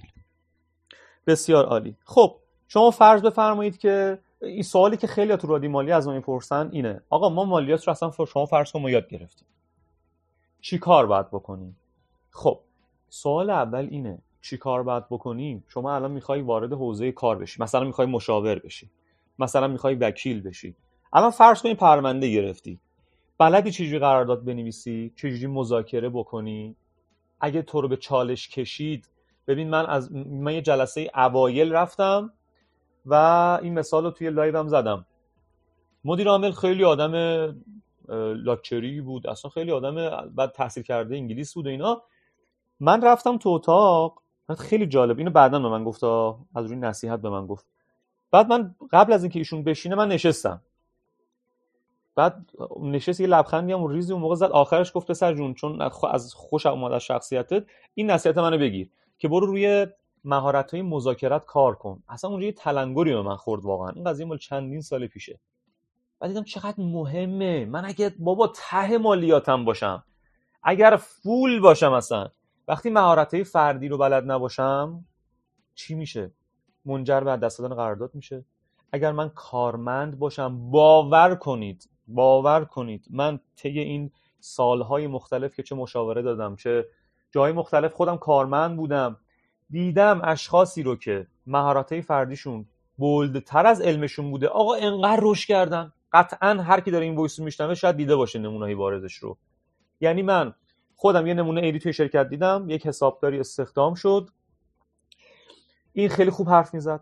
بسیار 1.26 1.64
عالی. 1.64 1.96
خب 2.04 2.36
شما 2.68 2.90
فرض 2.90 3.22
بفرمایید 3.22 3.78
که 3.78 4.18
این 4.42 4.62
سوالی 4.62 4.96
که 4.96 5.06
خیلی 5.06 5.36
تو 5.36 5.46
رادی 5.46 5.68
مالی 5.68 5.92
از 5.92 6.06
ما 6.06 6.14
می‌پرسن 6.14 6.68
اینه. 6.72 7.00
آقا 7.10 7.28
ما 7.28 7.44
مالیات 7.44 7.88
رو 7.88 7.90
اصلا 7.90 8.10
شما 8.26 8.46
فرض 8.46 8.72
کن 8.72 8.80
ما 8.80 8.90
یاد 8.90 9.08
گرفتیم. 9.08 9.48
چی 10.60 10.78
کار 10.78 11.06
باید 11.06 11.26
بکنیم؟ 11.26 11.76
خب 12.30 12.60
سوال 13.08 13.50
اول 13.50 13.88
اینه. 13.90 14.18
چی 14.50 14.56
کار 14.56 14.82
باید 14.82 15.08
بکنیم 15.08 15.64
شما 15.68 15.94
الان 15.94 16.10
می‌خوای 16.10 16.40
وارد 16.40 16.72
حوزه 16.72 17.12
کار 17.12 17.38
بشی. 17.38 17.62
مثلا 17.62 17.84
می‌خوای 17.84 18.06
مشاور 18.06 18.58
بشی. 18.58 18.90
مثلا 19.38 19.68
می‌خوای 19.68 19.94
وکیل 19.94 20.42
بشی. 20.42 20.74
الان 21.12 21.30
فرض 21.30 21.62
کنید 21.62 21.76
پرونده 21.76 22.30
گرفتی. 22.30 22.80
بلدی 23.38 23.70
چجوری 23.70 23.98
قرارداد 23.98 24.44
بنویسی؟ 24.44 25.12
چجوری 25.16 25.46
مذاکره 25.46 26.08
بکنی؟ 26.08 26.76
اگه 27.40 27.62
تو 27.62 27.80
رو 27.80 27.88
به 27.88 27.96
چالش 27.96 28.48
کشید 28.48 29.08
ببین 29.46 29.70
من 29.70 29.86
از 29.86 30.12
من 30.12 30.54
یه 30.54 30.62
جلسه 30.62 31.10
اوایل 31.14 31.72
رفتم 31.72 32.32
و 33.06 33.14
این 33.62 33.74
مثال 33.78 34.04
رو 34.04 34.10
توی 34.10 34.30
لایوم 34.30 34.68
زدم. 34.68 35.06
مدیر 36.04 36.28
عامل 36.28 36.52
خیلی 36.52 36.84
آدم 36.84 37.14
لاکچری 38.34 39.00
بود. 39.00 39.26
اصلا 39.26 39.50
خیلی 39.50 39.72
آدم 39.72 39.94
بعد 40.34 40.52
تحصیل 40.52 40.82
کرده 40.82 41.16
انگلیس 41.16 41.54
بود 41.54 41.66
و 41.66 41.70
اینا. 41.70 42.02
من 42.80 43.02
رفتم 43.02 43.38
تو 43.38 43.48
اتاق. 43.48 44.22
خیلی 44.54 44.86
جالب 44.86 45.18
اینو 45.18 45.30
بعدا 45.30 45.58
به 45.58 45.68
من 45.68 45.84
گفت 45.84 46.04
از 46.04 46.66
روی 46.66 46.76
نصیحت 46.76 47.20
به 47.20 47.30
من 47.30 47.46
گفت. 47.46 47.66
بعد 48.30 48.48
من 48.48 48.74
قبل 48.92 49.12
از 49.12 49.22
اینکه 49.22 49.38
ایشون 49.38 49.64
بشینه 49.64 49.94
من 49.94 50.08
نشستم. 50.08 50.62
بعد 52.14 52.50
نشست 52.80 53.20
یه 53.20 53.26
لبخندی 53.26 53.72
هم 53.72 53.86
ریزی 53.86 54.12
اون 54.12 54.22
موقع 54.22 54.34
زد 54.34 54.50
آخرش 54.50 54.92
گفت 54.94 55.10
پسر 55.10 55.34
جون 55.34 55.54
چون 55.54 55.82
از 56.10 56.34
خوش 56.34 56.66
اومد 56.66 56.92
از 56.92 57.02
شخصیتت 57.02 57.64
این 57.94 58.10
نصیحت 58.10 58.38
منو 58.38 58.58
بگیر 58.58 58.90
که 59.18 59.28
برو 59.28 59.46
روی 59.46 59.86
مهارت 60.24 60.74
های 60.74 60.82
مذاکرت 60.82 61.44
کار 61.44 61.74
کن. 61.74 62.02
اصلا 62.08 62.30
اونجا 62.30 62.46
یه 62.46 62.52
تلنگری 62.52 63.14
به 63.14 63.22
من 63.22 63.36
خورد 63.36 63.64
واقعا. 63.64 63.88
این 63.88 64.04
قضیه 64.04 64.26
مال 64.26 64.38
چندین 64.38 64.80
سال 64.80 65.06
پیشه. 65.06 65.40
بعد 66.20 66.30
دیدم 66.30 66.44
چقدر 66.44 66.74
مهمه. 66.78 67.64
من 67.64 67.84
اگه 67.84 68.14
بابا 68.18 68.52
ته 68.56 68.98
مالیاتم 68.98 69.64
باشم 69.64 70.04
اگر 70.62 70.96
فول 70.96 71.60
باشم 71.60 71.92
اصلا 71.92 72.28
وقتی 72.68 72.90
مهارت 72.90 73.42
فردی 73.42 73.88
رو 73.88 73.98
بلد 73.98 74.30
نباشم 74.30 75.04
چی 75.74 75.94
میشه؟ 75.94 76.30
منجر 76.84 77.20
به 77.20 77.36
دست 77.36 77.58
دادن 77.58 77.74
قرارداد 77.74 78.14
میشه. 78.14 78.44
اگر 78.92 79.12
من 79.12 79.28
کارمند 79.28 80.18
باشم 80.18 80.70
باور 80.70 81.34
کنید 81.34 81.90
باور 82.08 82.64
کنید. 82.64 83.06
من 83.10 83.40
طی 83.56 83.78
این 83.80 84.10
سالهای 84.40 85.06
مختلف 85.06 85.54
که 85.54 85.62
چه 85.62 85.74
مشاوره 85.74 86.22
دادم 86.22 86.56
چه 86.56 86.86
جای 87.30 87.52
مختلف 87.52 87.92
خودم 87.92 88.16
کارمند 88.16 88.76
بودم 88.76 89.16
دیدم 89.70 90.20
اشخاصی 90.24 90.82
رو 90.82 90.96
که 90.96 91.26
مهارت‌های 91.46 92.02
فردیشون 92.02 92.66
بولدتر 92.96 93.66
از 93.66 93.80
علمشون 93.80 94.30
بوده 94.30 94.48
آقا 94.48 94.74
انقدر 94.74 95.20
رشد 95.22 95.48
کردن. 95.48 95.92
قطعا 96.12 96.48
هر 96.48 96.80
کی 96.80 96.90
داره 96.90 97.04
این 97.04 97.16
وایس 97.16 97.38
میشنوه 97.38 97.74
شاید 97.74 97.96
دیده 97.96 98.16
باشه 98.16 98.38
نمونه‌های 98.38 98.74
بارزش 98.74 99.14
رو. 99.14 99.38
یعنی 100.00 100.22
من 100.22 100.54
خودم 101.00 101.26
یه 101.26 101.34
نمونه 101.34 101.60
ایدی 101.60 101.78
توی 101.78 101.92
شرکت 101.92 102.28
دیدم 102.28 102.66
یک 102.68 102.86
حسابداری 102.86 103.40
استخدام 103.40 103.94
شد. 103.94 104.30
این 105.92 106.08
خیلی 106.08 106.30
خوب 106.30 106.48
حرف 106.48 106.74
می‌زد. 106.74 107.00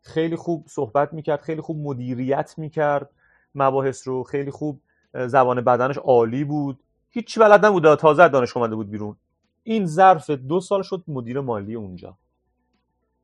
خیلی 0.00 0.36
خوب 0.36 0.66
صحبت 0.68 1.12
می‌کرد 1.12 1.40
خیلی 1.40 1.60
خوب 1.60 1.78
مدیریت 1.78 2.54
می‌کرد. 2.58 3.10
مباحث 3.54 4.08
رو 4.08 4.22
خیلی 4.22 4.50
خوب 4.50 4.80
زبان 5.26 5.60
بدنش 5.60 5.98
عالی 5.98 6.44
بود. 6.44 6.80
هیچی 7.10 7.40
بلد 7.40 7.66
نبود 7.66 7.94
تازه 7.94 8.28
دانش 8.28 8.56
اومده 8.56 8.74
بود 8.74 8.90
بیرون. 8.90 9.16
این 9.62 9.86
ظرف 9.86 10.30
دو 10.30 10.60
سال 10.60 10.82
شد 10.82 11.04
مدیر 11.08 11.40
مالی 11.40 11.74
اونجا. 11.74 12.18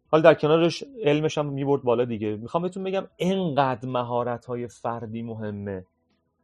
حالا 0.09 0.23
در 0.23 0.35
کنارش 0.35 0.85
علمش 1.03 1.39
هم 1.39 1.47
می‌برد 1.47 1.83
بالا 1.83 2.05
دیگه. 2.05 2.37
می‌خوام 2.37 2.63
بهتون 2.63 2.85
بگم 2.85 3.07
انقدر 3.19 3.89
مهارت 3.89 4.45
های 4.45 4.69
فردی 4.69 5.23
مهمه. 5.23 5.87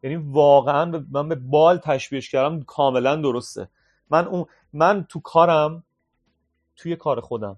یعنی 0.02 0.16
واقعا 0.16 1.04
من 1.10 1.28
به 1.28 1.34
بال 1.34 1.78
تشبیهش 1.78 2.30
کردم 2.30 2.62
کاملا 2.62 3.16
درسته. 3.16 3.68
من 4.10 4.26
اون 4.26 4.46
من 4.72 5.06
تو 5.08 5.20
کارم 5.20 5.84
توی 6.76 6.96
کار 6.96 7.20
خودم 7.20 7.56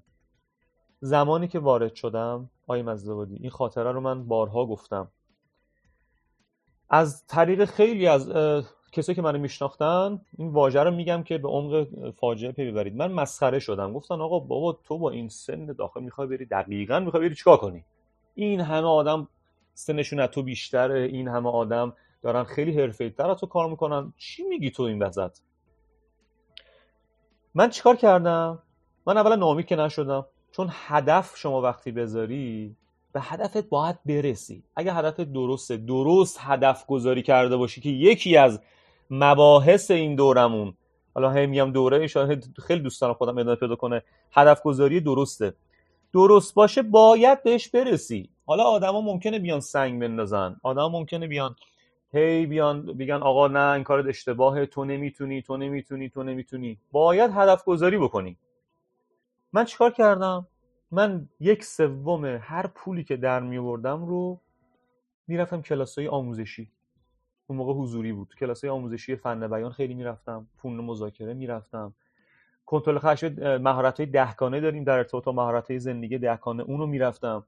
زمانی 1.01 1.49
که 1.49 1.59
وارد 1.59 1.95
شدم 1.95 2.51
آقای 2.63 2.83
مزدوادی 2.83 3.37
این 3.37 3.51
خاطره 3.51 3.93
رو 3.93 4.01
من 4.01 4.29
بارها 4.29 4.67
گفتم. 4.67 5.09
از 6.91 7.27
طریق 7.27 7.65
خیلی 7.65 8.07
از 8.07 8.33
کسایی 8.93 9.17
که 9.17 9.23
منو 9.23 9.39
میشناختن 9.39 10.21
این 10.39 10.49
واژه 10.49 10.83
رو 10.83 10.91
میگم 10.91 11.23
که 11.23 11.39
به 11.39 11.49
عمق 11.49 11.87
فاجعه 12.11 12.53
پی 12.53 12.71
ببرید. 12.71 12.97
من 12.97 13.13
مسخره 13.13 13.59
شدم. 13.59 13.93
گفتن 13.93 14.21
آقا 14.21 14.39
بابا 14.39 14.73
تو 14.85 14.99
با 14.99 15.11
این 15.11 15.29
سن 15.29 15.67
داخل 15.67 16.03
می‌خوای 16.03 16.29
بری 16.29 16.47
دقیقا 16.47 17.01
می‌خوای 17.01 17.23
بری 17.29 17.35
چیکار 17.35 17.57
کنی؟ 17.57 17.85
این 18.35 18.61
همه 18.61 18.87
آدم 18.87 19.29
سنشون 19.75 20.21
از 20.21 20.29
تو 20.29 20.43
بیشتره 20.43 21.01
این 21.01 21.29
همه 21.29 21.51
آدم 21.51 21.93
دارن 22.25 22.45
خیلی 22.45 22.81
حرفه‌ای‌تر 22.81 23.31
از 23.31 23.37
تو 23.37 23.47
کار 23.47 23.71
می‌کنن. 23.71 24.13
چی 24.17 24.43
میگی 24.43 24.71
تو 24.71 24.83
این 24.83 25.03
وسط؟ 25.03 25.39
من 27.55 27.71
چیکار 27.71 27.97
کردم؟ 27.97 28.59
من 29.07 29.19
اولا 29.19 29.35
ناامید 29.35 29.67
که 29.67 29.77
نشدم. 29.77 30.27
چون 30.53 30.69
هدف 30.71 31.37
شما 31.37 31.61
وقتی 31.61 31.93
بذاری 31.93 32.77
به 33.13 33.21
هدفت 33.21 33.69
باید 33.69 33.97
برسی. 34.05 34.63
اگه 34.77 34.93
هدف 34.93 35.21
درسته 35.21 35.77
درست 35.77 36.39
هدف 36.41 36.87
گذاری 36.87 37.23
کرده 37.23 37.57
باشی 37.57 37.81
که 37.81 37.89
یکی 37.89 38.37
از 38.37 38.61
مباحث 39.11 39.91
این 39.91 40.15
دورمون 40.15 40.75
حالا 41.15 41.31
هم 41.31 41.49
میگم 41.49 41.73
دوره 41.73 42.07
شاید 42.07 42.55
خیلی 42.67 42.81
دوستان 42.81 43.13
خودم 43.13 43.39
ادامه 43.39 43.57
پیدا 43.57 43.77
کنه. 43.77 44.03
هدف 44.33 44.63
گذاری 44.63 45.01
درسته. 45.01 45.55
درست 46.13 46.55
باشه 46.55 46.83
باید 46.83 47.43
بهش 47.43 47.69
برسی. 47.69 48.29
حالا 48.47 48.63
آدما 48.63 49.01
ممکنه 49.01 49.39
بیان 49.39 49.61
سنگ 49.61 50.01
بندازن. 50.01 50.57
آدما 50.63 50.89
ممکنه 50.89 51.27
بیان 51.27 51.57
هی 52.15 52.47
بیان 52.47 52.87
بگن 52.87 53.15
آقا 53.15 53.49
نه 53.49 53.71
این 53.73 53.85
کارت 53.85 54.07
اشتباهه 54.07 54.67
تو 54.67 54.85
نمی‌تونی 54.85 55.43
تو 55.43 55.57
نمی‌تونی 55.57 56.09
تو 56.09 56.23
نمی‌تونی. 56.23 56.79
باید 56.93 57.31
هدف 57.35 57.65
گذاری 57.65 57.99
بکنی. 57.99 58.37
من 59.53 59.65
چیکار 59.65 59.91
کردم؟ 59.91 60.47
من 60.91 61.29
یک 61.41 61.65
سوم 61.65 62.25
هر 62.25 62.67
پولی 62.67 63.05
که 63.05 63.17
در 63.17 63.41
می 63.41 63.57
رو 63.57 64.41
می‌رفتم 65.27 65.63
کلاس 65.63 65.99
های 65.99 66.09
آموزشی. 66.09 66.71
اون 67.47 67.59
موقع 67.59 67.73
حضوری 67.73 68.13
بود. 68.13 68.35
کلاس 68.35 68.65
های 68.65 68.71
آموزشی 68.71 69.17
فن 69.17 69.49
بیان 69.49 69.71
خیلی 69.71 69.95
می‌رفتم. 69.95 70.47
فون 70.57 70.77
مذاکره 70.77 71.35
می‌رفتم. 71.35 71.95
کنترل 72.67 72.99
خشم 72.99 73.59
مهارت 73.59 74.01
های 74.01 74.07
دهکانه 74.07 74.61
داریم 74.61 74.85
در 74.85 74.97
ارتباط 74.99 75.25
با 75.25 75.33
مهارت 75.33 75.71
های 75.71 75.81
زندگی 75.81 76.19
دهکانه. 76.19 76.63
اونو 76.63 76.87
می‌رفتم. 76.87 77.45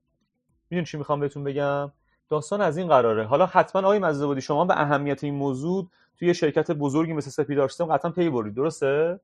می‌دونی 0.70 0.86
چی 0.86 0.96
می‌خوام 0.98 1.20
بهتون 1.20 1.44
بگم؟ 1.44 1.92
داستان 2.30 2.60
از 2.60 2.76
این 2.76 2.88
قراره. 2.88 3.24
حالا 3.24 3.46
حتما 3.46 3.82
آقای 3.82 3.98
مزه 3.98 4.40
شما 4.40 4.64
به 4.64 4.80
اهمیت 4.80 5.24
این 5.24 5.34
موضوع 5.34 5.88
توی 6.18 6.34
شرکت 6.34 6.70
بزرگی 6.70 7.12
مثل 7.12 7.30
سپیدار 7.30 7.68
سیستم 7.68 7.84
قطعا 7.84 8.10
پی 8.10 8.30
برید 8.30 8.54
درسته؟ 8.54 9.20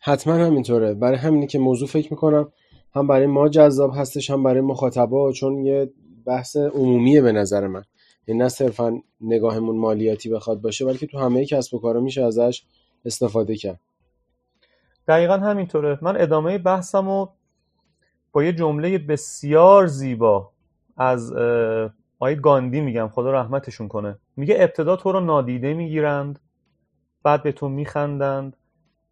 حتما 0.00 0.34
همینطوره. 0.34 0.94
برای 0.94 1.16
همینی 1.16 1.46
که 1.46 1.58
موضوع 1.58 1.88
فکر 1.88 2.12
می‌کنم 2.12 2.52
هم 2.94 3.06
برای 3.06 3.26
ما 3.26 3.48
جذاب 3.48 3.92
هستش 3.96 4.30
هم 4.30 4.42
برای 4.42 4.60
مخاطبا 4.60 5.32
چون 5.32 5.64
یه 5.64 5.90
بحث 6.26 6.56
عمومیه 6.56 7.22
به 7.22 7.32
نظر 7.32 7.66
من. 7.66 7.82
یعنی 8.26 8.40
نه 8.40 8.48
صرفا 8.48 9.02
نگاهمون 9.20 9.76
مالیاتی 9.76 10.30
بخواد 10.30 10.60
باشه 10.60 10.84
بلکه 10.84 11.06
تو 11.06 11.18
همه 11.18 11.46
کسب 11.46 11.74
و 11.74 11.78
کارا 11.78 12.00
میشه 12.00 12.22
ازش 12.24 12.62
استفاده 13.04 13.56
کرد. 13.56 13.80
دقیقا 15.08 15.36
همینطوره. 15.36 15.98
من 16.02 16.20
ادامه 16.20 16.58
بحثم 16.58 17.08
و 17.08 17.26
با 18.32 18.44
یه 18.44 18.52
جمله 18.52 18.98
بسیار 18.98 19.86
زیبا 19.86 20.50
از 20.96 21.32
آقای 22.18 22.36
گاندی 22.36 22.80
میگم 22.80 23.08
خدا 23.08 23.32
رحمتشون 23.32 23.88
کنه. 23.88 24.18
میگه 24.36 24.56
ابتدا 24.58 24.96
تو 24.96 25.12
رو 25.12 25.20
نادیده 25.20 25.74
می‌گیرند 25.74 26.40
بعد 27.22 27.42
به 27.42 27.52
تو 27.52 27.68
میخندند 27.68 28.56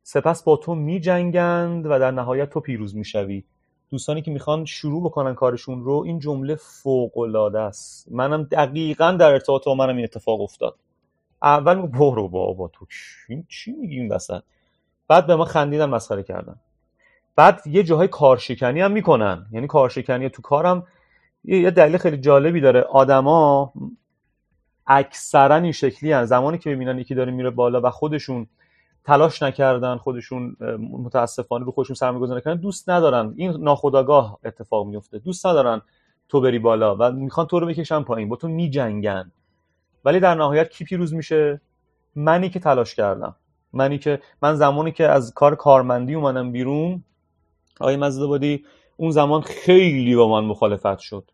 سپس 0.02 0.42
با 0.42 0.56
تو 0.56 0.74
میجنگند 0.74 1.86
و 1.86 1.98
در 1.98 2.10
نهایت 2.10 2.50
تو 2.50 2.60
پیروز 2.60 2.96
می‌شوی. 2.96 3.44
دوستانی 3.90 4.22
که 4.22 4.30
می‌خوان 4.30 4.64
شروع 4.64 5.04
بکنن 5.04 5.34
کارشون 5.34 5.84
رو 5.84 6.02
این 6.06 6.18
جمله 6.18 6.54
فوق 6.54 7.18
العاده 7.18 7.60
است. 7.60 8.12
منم 8.12 8.42
دقیقا 8.42 9.12
در 9.12 9.32
ارتباط 9.32 9.64
با 9.64 9.74
منم 9.74 9.96
این 9.96 10.04
اتفاق 10.04 10.40
افتاد. 10.40 10.76
اول 11.42 11.74
برو 11.86 12.28
بابا 12.28 12.68
تو 12.68 12.86
چی 13.48 13.72
میگی 13.72 13.96
این 14.00 14.18
بعد 15.08 15.26
به 15.26 15.36
ما 15.36 15.44
خندیدن 15.44 15.86
مسخره 15.86 16.22
کردن. 16.22 16.56
بعد 17.36 17.62
یه 17.66 17.82
جاهای 17.82 18.08
کارشکنی 18.08 18.80
هم 18.80 18.92
می‌کنن. 18.92 19.46
یعنی 19.52 19.66
کارشکنی 19.66 20.28
تو 20.28 20.42
کارم 20.42 20.86
یه 21.46 21.70
دلیل 21.70 21.98
خیلی 21.98 22.16
جالبی 22.16 22.60
داره. 22.60 22.80
آدما 22.80 23.72
اکثرا 24.86 25.54
این 25.54 25.72
شکلی 25.72 26.12
هن. 26.12 26.24
زمانی 26.24 26.58
که 26.58 26.70
ببینن 26.70 26.98
یکی 26.98 27.14
داره 27.14 27.32
میره 27.32 27.50
بالا 27.50 27.80
و 27.80 27.90
خودشون 27.90 28.46
تلاش 29.04 29.42
نکردن 29.42 29.96
خودشون 29.96 30.56
متاسفانه 30.90 31.64
رو 31.64 31.72
خودشون 31.72 31.94
سرمایه‌گذاری 31.94 32.40
نکردن 32.40 32.60
دوست 32.60 32.90
ندارن. 32.90 33.34
این 33.36 33.50
ناخودآگاه 33.50 34.38
اتفاق 34.44 34.86
میفته 34.86 35.18
دوست 35.18 35.46
ندارن 35.46 35.82
تو 36.28 36.40
بری 36.40 36.58
بالا 36.58 36.96
و 36.96 37.12
می‌خوان 37.12 37.46
تو 37.46 37.60
رو 37.60 37.66
بکشن 37.66 38.02
پایین. 38.02 38.28
با 38.28 38.36
تو 38.36 38.48
میجنگن. 38.48 39.32
ولی 40.04 40.20
در 40.20 40.34
نهایت 40.34 40.70
کی 40.70 40.84
پیروز 40.84 41.14
میشه؟ 41.14 41.60
منی 42.14 42.50
که 42.50 42.58
تلاش 42.60 42.94
کردم. 42.94 43.36
منی 43.72 43.98
که 43.98 44.20
من 44.42 44.54
زمانی 44.54 44.92
که 44.92 45.08
از 45.08 45.34
کار 45.34 45.54
کارمندی 45.54 46.14
اومدم 46.14 46.52
بیرون 46.52 47.04
آقای 47.80 47.96
مزدابادی 47.96 48.64
اون 48.96 49.10
زمان 49.10 49.40
خیلی 49.40 50.16
با 50.16 50.28
من 50.28 50.46
مخالفت 50.46 50.98
شد. 50.98 51.30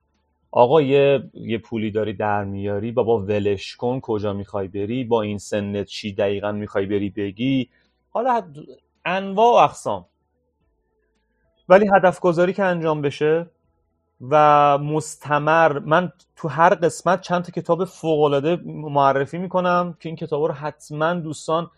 آقا 0.54 0.82
یه, 0.82 1.30
یه 1.34 1.58
پولی 1.58 1.90
داری 1.90 2.12
در 2.12 2.44
میاری؟ 2.44 2.92
بابا 2.92 3.18
ولش 3.18 3.76
کن 3.76 4.00
کجا 4.00 4.32
می‌خوای 4.32 4.68
بری؟ 4.68 5.04
با 5.04 5.22
این 5.22 5.38
سنت 5.38 5.86
چی 5.86 6.12
دقیقا 6.14 6.52
می‌خوای 6.52 6.86
بری 6.86 7.10
بگی؟ 7.10 7.70
حالا 8.10 8.42
انواع 9.04 9.52
و 9.52 9.64
اقسام. 9.64 10.06
ولی 11.68 11.88
هدف 11.94 12.20
گذاری 12.20 12.52
که 12.52 12.64
انجام 12.64 13.02
بشه 13.02 13.46
و 14.30 14.78
مستمر 14.78 15.78
من 15.78 16.12
تو 16.36 16.48
هر 16.48 16.74
قسمت 16.74 17.20
چند 17.20 17.44
تا 17.44 17.52
کتاب 17.52 17.84
فوق 17.84 18.58
معرفی 18.66 19.38
می‌کنم 19.38 19.96
که 20.00 20.08
این 20.08 20.16
کتاب 20.16 20.42
رو 20.44 20.52
حتما 20.52 21.14
دوستان 21.14 21.70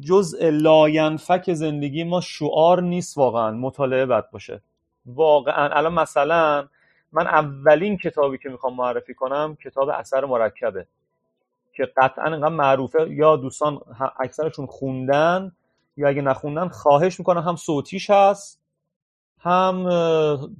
جزء 0.00 0.50
لاینفک 0.50 1.52
زندگی 1.52 2.04
ما 2.04 2.20
شعار 2.20 2.82
نیست 2.82 3.18
واقعا 3.18 3.50
مطالعه 3.50 4.06
بد 4.06 4.30
باشه. 4.30 4.62
واقعا 5.06 5.68
الان 5.68 5.94
مثلا 5.94 6.68
من 7.12 7.26
اولین 7.26 7.96
کتابی 7.96 8.38
که 8.38 8.48
می‌خوام 8.48 8.74
معرفی 8.74 9.14
کنم 9.14 9.56
کتاب 9.64 9.88
اثر 9.88 10.24
مرکبه 10.24 10.86
که 11.72 11.92
قطعا 11.96 12.24
انقدر 12.24 12.48
معروفه. 12.54 13.06
یا 13.10 13.36
دوستان 13.36 13.80
اکثرشون 14.20 14.66
خوندن 14.66 15.52
یا 15.96 16.08
اگه 16.08 16.22
نخوندن 16.22 16.68
خواهش 16.68 17.18
می‌کنم 17.18 17.40
هم 17.40 17.56
صوتیش 17.56 18.10
هست 18.10 18.60
هم 19.38 19.88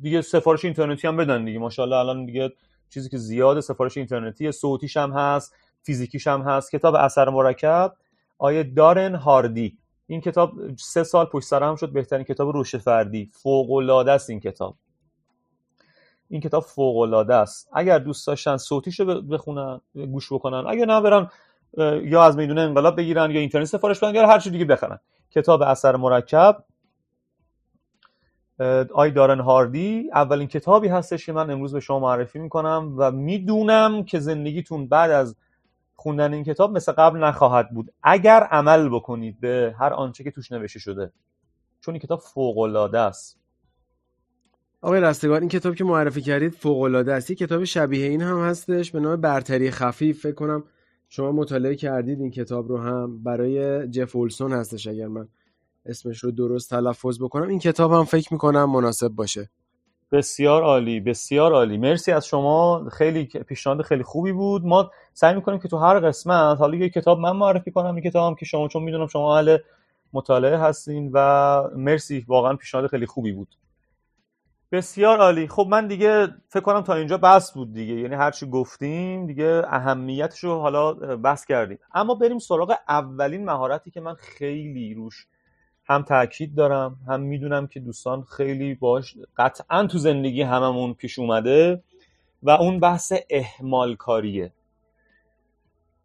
دیگه 0.02 0.23
سفارش 0.23 0.64
اینترنتی 0.64 1.09
هم 1.09 1.16
بدن 1.16 1.44
دیگه. 1.44 1.59
ماشاءالله 1.59 1.97
الان 1.97 2.26
دیگه 2.26 2.52
چیزی 2.90 3.09
که 3.09 3.16
زیاد 3.18 3.61
سفارش 3.61 3.97
اینترنتی 3.97 4.52
صوتیش 4.52 4.97
هم 4.97 5.12
هست 5.12 5.54
فیزیکیش 5.82 6.26
هم 6.26 6.42
هست. 6.42 6.71
کتاب 6.71 6.94
اثر 6.94 7.28
مرکب 7.28 7.97
آیه 8.38 8.62
دارن 8.62 9.14
هاردی. 9.14 9.78
این 10.06 10.21
کتاب 10.21 10.52
سه 10.76 11.02
سال 11.04 11.26
پشت 11.26 11.47
سر 11.47 11.62
هم 11.62 11.76
شد. 11.76 11.92
بهترین 11.92 12.25
کتاب 12.25 12.49
روش 12.49 12.76
فردی. 12.76 13.30
فوق 13.32 13.73
العاده 13.73 14.12
است 14.12 14.30
این 14.30 14.40
کتاب. 14.40 14.76
این 16.33 16.41
کتاب 16.41 16.62
فوق 16.62 16.99
العاده 16.99 17.35
است. 17.35 17.69
اگر 17.73 17.99
دوست 17.99 18.27
داشتن 18.27 18.57
صوتیشو 18.57 19.23
بخونن 19.23 19.81
گوش 19.95 20.33
بکنن. 20.33 20.65
اگر 20.69 20.85
نه 20.85 21.01
برن 21.01 21.31
یا 22.03 22.25
از 22.25 22.37
میدون 22.37 22.59
انقلاب 22.59 22.97
بگیرن 22.97 23.31
یا 23.31 23.41
اینترنت 23.41 23.65
سفارش 23.65 24.01
بدن 24.01 24.15
یا 24.15 24.27
هر 24.27 24.39
چی 24.39 24.51
دیگه 24.51 24.65
بخرن. 24.65 24.99
کتاب 25.31 25.62
اثر 25.62 25.97
مرکب 25.97 26.65
آی 28.95 29.11
دارن 29.11 29.41
هاردی. 29.41 30.11
اولین 30.15 30.49
کتابی 30.49 30.89
هستش 30.89 31.27
که 31.27 31.33
من 31.33 31.51
امروز 31.51 31.75
به 31.75 31.81
شما 31.81 31.99
معرفی 31.99 32.39
می‌کنم 32.39 32.95
و 32.97 33.11
می‌دونم 33.11 34.05
که 34.05 34.19
زندگیتون 34.19 34.89
بعد 34.89 35.11
از 35.11 35.37
خوندن 35.95 36.35
این 36.35 36.45
کتاب 36.45 36.73
مثل 36.73 36.93
قبل 36.93 37.19
نخواهد 37.19 37.71
بود. 37.71 37.93
اگر 38.03 38.41
عمل 38.51 38.89
بکنید 38.89 39.41
به 39.41 39.75
هر 39.79 39.93
آنچه 39.93 40.25
که 40.25 40.31
توش 40.31 40.53
نوشته 40.53 40.79
شده. 40.79 41.12
چون 41.81 41.95
این 41.95 42.01
کتاب 42.01 42.21
فوق 42.21 42.59
العاده 42.59 42.99
است. 42.99 43.42
آقای 44.85 45.01
رستگار 45.01 45.41
این 45.41 45.49
کتاب 45.49 45.75
که 45.75 45.85
معرفی 45.85 46.21
کردید 46.21 46.53
فوق 46.53 46.81
العاده 46.81 47.12
است 47.12 47.33
کتاب 47.33 47.65
شبیه 47.65 48.07
این 48.07 48.23
هم 48.23 48.41
هستش 48.41 48.91
به 48.91 49.01
نام 49.01 49.21
برتری 49.21 49.71
خفیف 49.71 50.23
فکر 50.23 50.35
کنم 50.35 50.65
شما 51.09 51.33
مطالعه 51.33 51.75
کردید 51.75 52.21
این 52.21 52.31
کتاب 52.31 52.69
رو 52.69 52.79
هم. 52.79 53.23
برای 53.23 53.89
جف 53.89 54.17
اولسون 54.17 54.53
هستش 54.53 54.87
اگر 54.87 55.07
من 55.07 55.29
اسمش 55.87 56.19
رو 56.19 56.31
درست 56.31 56.71
تلفظ 56.71 57.23
بکنم. 57.23 57.49
این 57.49 57.59
کتاب 57.59 57.93
هم 57.93 58.05
فکر 58.05 58.33
می‌کنم 58.33 58.71
مناسب 58.71 59.09
باشه. 59.09 59.51
بسیار 60.12 60.62
عالی 60.62 61.01
بسیار 61.01 61.53
عالی. 61.53 61.79
مرسی 61.79 62.12
از 62.12 62.27
شما. 62.27 62.89
خیلی 62.93 63.25
پیشنهاد 63.25 63.83
خیلی 63.83 64.03
خوبی 64.03 64.33
بود. 64.33 64.65
ما 64.65 64.91
سعی 65.12 65.35
می‌کنیم 65.35 65.59
که 65.59 65.69
تو 65.69 65.77
هر 65.77 66.01
قسمت 66.01 66.59
حالا 66.59 66.77
یه 66.77 66.89
کتاب 66.89 67.19
من 67.19 67.37
معرفی 67.37 67.71
کنم 67.71 67.95
این 67.95 68.05
کتاب 68.05 68.31
هم 68.31 68.35
که 68.35 68.45
شما 68.45 68.69
چون 68.69 68.83
می‌دونم 68.83 69.07
شما 69.07 69.37
اهل 69.37 69.59
مطالعه 70.12 70.59
هستین 70.59 71.11
و 71.15 71.62
مرسی. 71.77 72.25
واقعا 72.29 72.57
پیشنهاد 72.57 72.91
خیلی 72.91 73.07
خوبی 73.07 73.33
بود. 73.33 73.49
بسیار 74.73 75.19
عالی. 75.19 75.49
خب 75.49 75.67
من 75.71 75.87
دیگه 75.87 76.29
فکر 76.49 76.61
کنم 76.61 76.81
تا 76.81 76.95
اینجا 76.95 77.19
بس 77.19 77.52
بود 77.52 77.73
دیگه. 77.73 77.95
یعنی 77.95 78.14
هرچی 78.14 78.47
گفتیم 78.47 79.26
دیگه 79.26 79.62
اهمیتش 79.67 80.45
رو 80.45 80.61
حالا 80.61 80.93
بس 80.95 81.47
کردیم. 81.47 81.79
اما 81.95 82.14
بریم 82.14 82.38
سراغ 82.38 82.75
اولین 82.88 83.45
مهارتی 83.45 83.91
که 83.91 84.00
من 84.00 84.14
خیلی 84.14 84.95
روش 84.95 85.26
هم 85.88 86.02
تاکید 86.02 86.55
دارم 86.55 86.97
هم 87.09 87.21
می‌دونم 87.21 87.67
که 87.67 87.81
دوستان 87.81 88.23
خیلی 88.23 88.75
باش 88.75 89.17
قطعا 89.37 89.87
تو 89.87 89.99
زندگی 89.99 90.43
هممون 90.43 90.95
پیش 90.95 91.19
اومده 91.19 91.83
و 92.43 92.50
اون 92.50 92.81
بحث 92.81 93.12
اهمال 93.31 93.97
کاریه 93.97 94.52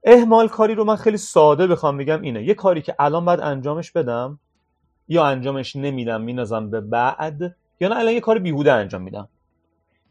اهمال 0.04 0.48
کاری 0.48 0.76
رو 0.76 0.84
من 0.84 0.96
خیلی 0.96 1.18
ساده 1.18 1.68
بخوام 1.68 1.98
بگم 1.98 2.22
اینه. 2.22 2.44
یه 2.44 2.54
کاری 2.54 2.82
که 2.82 2.96
الان 3.00 3.26
باید 3.26 3.40
انجامش 3.40 3.92
بدم 3.92 4.40
یا 5.08 5.26
انجامش 5.26 5.76
نمیدم 5.76 6.22
مینازم 6.22 6.70
به 6.70 6.82
بعد 6.82 7.56
یا 7.80 7.88
نه 7.88 7.96
الان 7.96 8.14
یه 8.14 8.22
کار 8.22 8.40
بیهوده 8.40 8.74
انجام 8.74 9.02
میدم. 9.02 9.30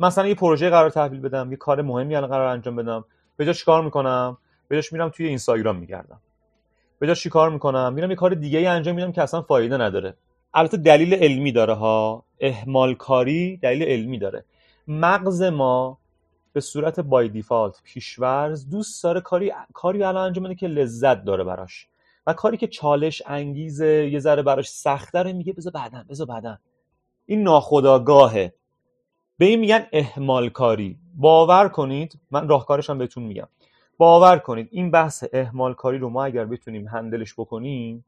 مثلا 0.00 0.26
یه 0.26 0.34
پروژه 0.34 0.70
قرار 0.70 0.90
تحویل 0.90 1.20
بدم 1.20 1.50
یه 1.50 1.56
کار 1.56 1.82
مهمی 1.82 2.16
الان 2.16 2.30
قرار 2.30 2.48
انجام 2.48 2.76
بدم. 2.76 3.04
به 3.36 3.44
جا 3.44 3.52
چیکار 3.52 3.82
می‌کنم؟ 3.82 4.38
به 4.68 4.76
جاش 4.76 4.92
میرم 4.92 5.08
توی 5.08 5.26
اینستاگرام 5.26 5.76
میگردم. 5.76 6.20
به 6.98 7.06
جا 7.06 7.14
چیکار 7.14 7.50
می‌کنم؟ 7.50 7.92
میرم 7.92 8.10
یه 8.10 8.16
کار 8.16 8.34
دیگه 8.34 8.58
ای 8.58 8.66
انجام 8.66 8.94
میدم 8.94 9.12
که 9.12 9.22
اصلا 9.22 9.42
فایده 9.42 9.76
نداره. 9.76 10.16
البته 10.54 10.76
دلیل 10.76 11.14
علمی 11.14 11.52
داره 11.52 11.74
ها. 11.74 12.24
اهمال 12.40 12.94
کاری 12.94 13.56
دلیل 13.56 13.82
علمی 13.82 14.18
داره. 14.18 14.44
مغز 14.88 15.42
ما 15.42 15.98
به 16.52 16.60
صورت 16.60 17.00
بای 17.00 17.28
دیفالت 17.28 17.80
پیشورز 17.84 18.70
دوست 18.70 19.04
داره 19.04 19.20
کاری 19.20 19.52
کاری 19.72 20.02
الان 20.02 20.26
انجام 20.26 20.44
بده 20.44 20.54
که 20.54 20.68
لذت 20.68 21.24
داره 21.24 21.44
براش. 21.44 21.88
و 22.26 22.32
کاری 22.32 22.56
که 22.56 22.66
چالش 22.66 23.22
انگیزه 23.26 24.08
یه 24.12 24.18
ذره 24.18 24.42
براش 24.42 24.68
سخته 24.68 25.22
رو 25.22 25.32
میگه 25.32 25.52
بذار 25.52 25.72
بعدا 25.72 26.04
بذار 26.08 26.26
بعدا. 26.26 26.58
این 27.26 27.42
ناخداگاهه 27.42 28.54
به 29.38 29.46
این 29.46 29.60
میگن 29.60 29.86
اهمال 29.92 30.48
کاری 30.48 30.98
باور 31.14 31.68
کنید 31.68 32.20
من 32.30 32.48
راهکارش 32.48 32.90
هم 32.90 32.98
بهتون 32.98 33.22
میگم. 33.22 33.48
باور 33.98 34.38
کنید 34.38 34.68
این 34.70 34.90
بحث 34.90 35.24
اهمال 35.32 35.74
کاری 35.74 35.98
رو 35.98 36.08
ما 36.08 36.24
اگر 36.24 36.44
بتونیم 36.44 36.88
هندلش 36.88 37.34
بکنیم 37.34 38.04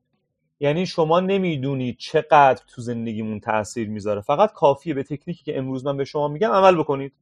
یعنی 0.60 0.86
شما 0.86 1.20
نمی‌دونید 1.20 1.96
چقدر 1.98 2.62
تو 2.68 2.82
زندگیمون 2.82 3.40
تاثیر 3.40 3.88
می‌ذاره. 3.88 4.20
فقط 4.20 4.52
کافیه 4.52 4.94
به 4.94 5.02
تکنیکی 5.02 5.44
که 5.44 5.58
امروز 5.58 5.86
من 5.86 5.96
به 5.96 6.04
شما 6.04 6.28
میگم 6.28 6.50
عمل 6.50 6.76
بکنید. 6.76 7.12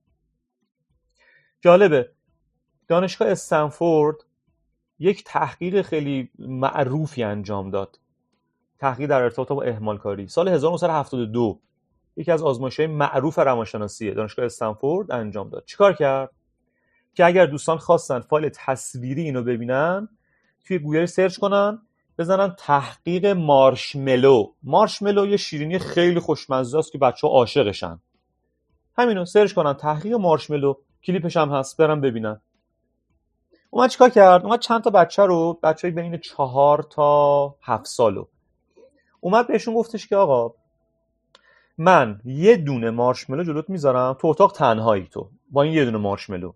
جالبه. 1.61 2.11
دانشگاه 2.89 3.29
استنفورد 3.29 4.17
یک 4.99 5.25
تحقیق 5.25 5.83
خیلی 5.83 6.31
معروفی 6.39 7.23
انجام 7.23 7.71
داد. 7.71 8.01
تحقیق 8.79 9.11
در 9.11 9.23
ارتباط 9.23 9.49
با 9.49 9.63
اهمال 9.63 9.99
کاری 9.99 10.29
سال 10.29 10.49
1972 10.49 11.61
یکی 12.17 12.33
از 12.33 12.43
آزمایش 12.43 12.81
معروف 12.81 13.39
روانشناسی 13.39 14.15
دانشگاه 14.15 14.45
استنفورد 14.45 15.13
انجام 15.13 15.49
داد. 15.49 15.65
چیکار 15.65 15.93
کرد؟ 15.93 16.31
که 17.15 17.25
اگر 17.25 17.47
دوستان 17.47 17.79
خواستن 17.79 18.21
فایل 18.21 18.49
تصویری 18.49 19.23
اینو 19.23 19.43
ببینن 19.43 20.09
توی 20.65 20.79
گوگل 20.79 21.05
سرچ 21.05 21.39
کنن 21.39 21.83
بزنن 22.19 22.55
تحقیق 22.59 23.27
مارشملو. 23.27 24.53
مارشملو 24.63 25.27
یه 25.27 25.37
شیرینی 25.37 25.79
خیلی 25.79 26.21
خوشمزه 26.21 26.79
است 26.79 26.93
که 26.93 26.99
بچه 26.99 27.29
عاشقشن. 27.29 28.01
همینو 28.99 29.25
سرچ 29.25 29.53
کنن 29.53 29.73
تحقیق 29.73 30.15
مارشملو. 30.15 30.75
کلیپش 31.05 31.37
هم 31.37 31.51
هست 31.51 31.77
برن 31.77 32.01
ببینن. 32.01 32.41
اومد 33.71 33.91
چیکار 33.91 34.11
کرد؟ 34.11 34.45
اومد 34.45 34.61
چند 34.61 34.83
تا 34.83 34.91
بچه 34.91 35.23
رو 35.23 35.59
بچه 35.63 35.91
بین 35.91 36.19
چهار 36.19 36.83
تا 36.83 37.55
هفت 37.63 37.87
سالو. 37.87 38.25
اومد 39.21 39.47
بهشون 39.49 39.75
گفتش 39.75 40.07
که 40.07 40.17
آقا 40.17 40.55
من 41.79 42.21
یه 42.25 42.57
دونه 42.57 42.91
مارشملو 42.91 43.45
جلوت 43.45 43.71
می‌ذارم 43.71 44.17
تو 44.21 44.29
اتاق 44.29 44.53
تنهایی 44.53 45.07
تو. 45.07 45.31
با 45.51 45.63
این 45.63 45.73
یه 45.73 45.85
دونه 45.85 45.99
مارشملو. 45.99 46.53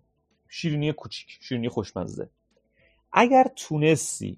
شیرینی 0.49 0.93
کوچیک 0.93 1.37
شیرینی 1.41 1.69
خوشمزه. 1.69 2.29
اگر 3.11 3.47
تونستی 3.55 4.37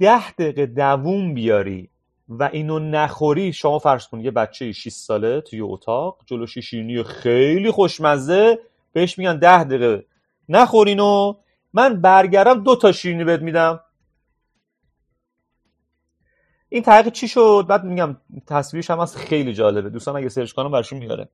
ده 0.00 0.30
دقیقه 0.32 0.66
دووم 0.66 1.34
بیاری 1.34 1.90
و 2.28 2.50
اینو 2.52 2.78
نخوری 2.78 3.52
شما 3.52 3.78
فرض 3.78 4.06
کن 4.06 4.20
یه 4.20 4.30
بچه 4.30 4.72
6 4.72 4.88
ساله 4.88 5.40
توی 5.40 5.60
اتاق 5.60 6.18
جلوش 6.26 6.58
شیرینی 6.58 7.02
خیلی 7.02 7.70
خوشمزه 7.70 8.58
بهش 8.92 9.18
میگن 9.18 9.38
ده 9.38 9.64
دقیقه. 9.64 10.06
نخورینو. 10.48 11.34
من 11.72 12.00
برگردم 12.00 12.62
دو 12.62 12.76
تا 12.76 12.92
شیرینی 12.92 13.24
بهت 13.24 13.40
میدم. 13.42 13.80
این 16.74 16.82
تحقیق 16.82 17.12
چی 17.12 17.28
شد؟ 17.28 17.64
بعد 17.68 17.84
میگم 17.84 18.16
تصویرش 18.46 18.90
هم 18.90 19.00
از 19.00 19.16
خیلی 19.16 19.52
جالبه. 19.52 19.90
دوستان 19.90 20.16
اگه 20.16 20.28
سرچ 20.28 20.52
کنم 20.52 20.70
براشون 20.70 20.98
میاره. 20.98 21.28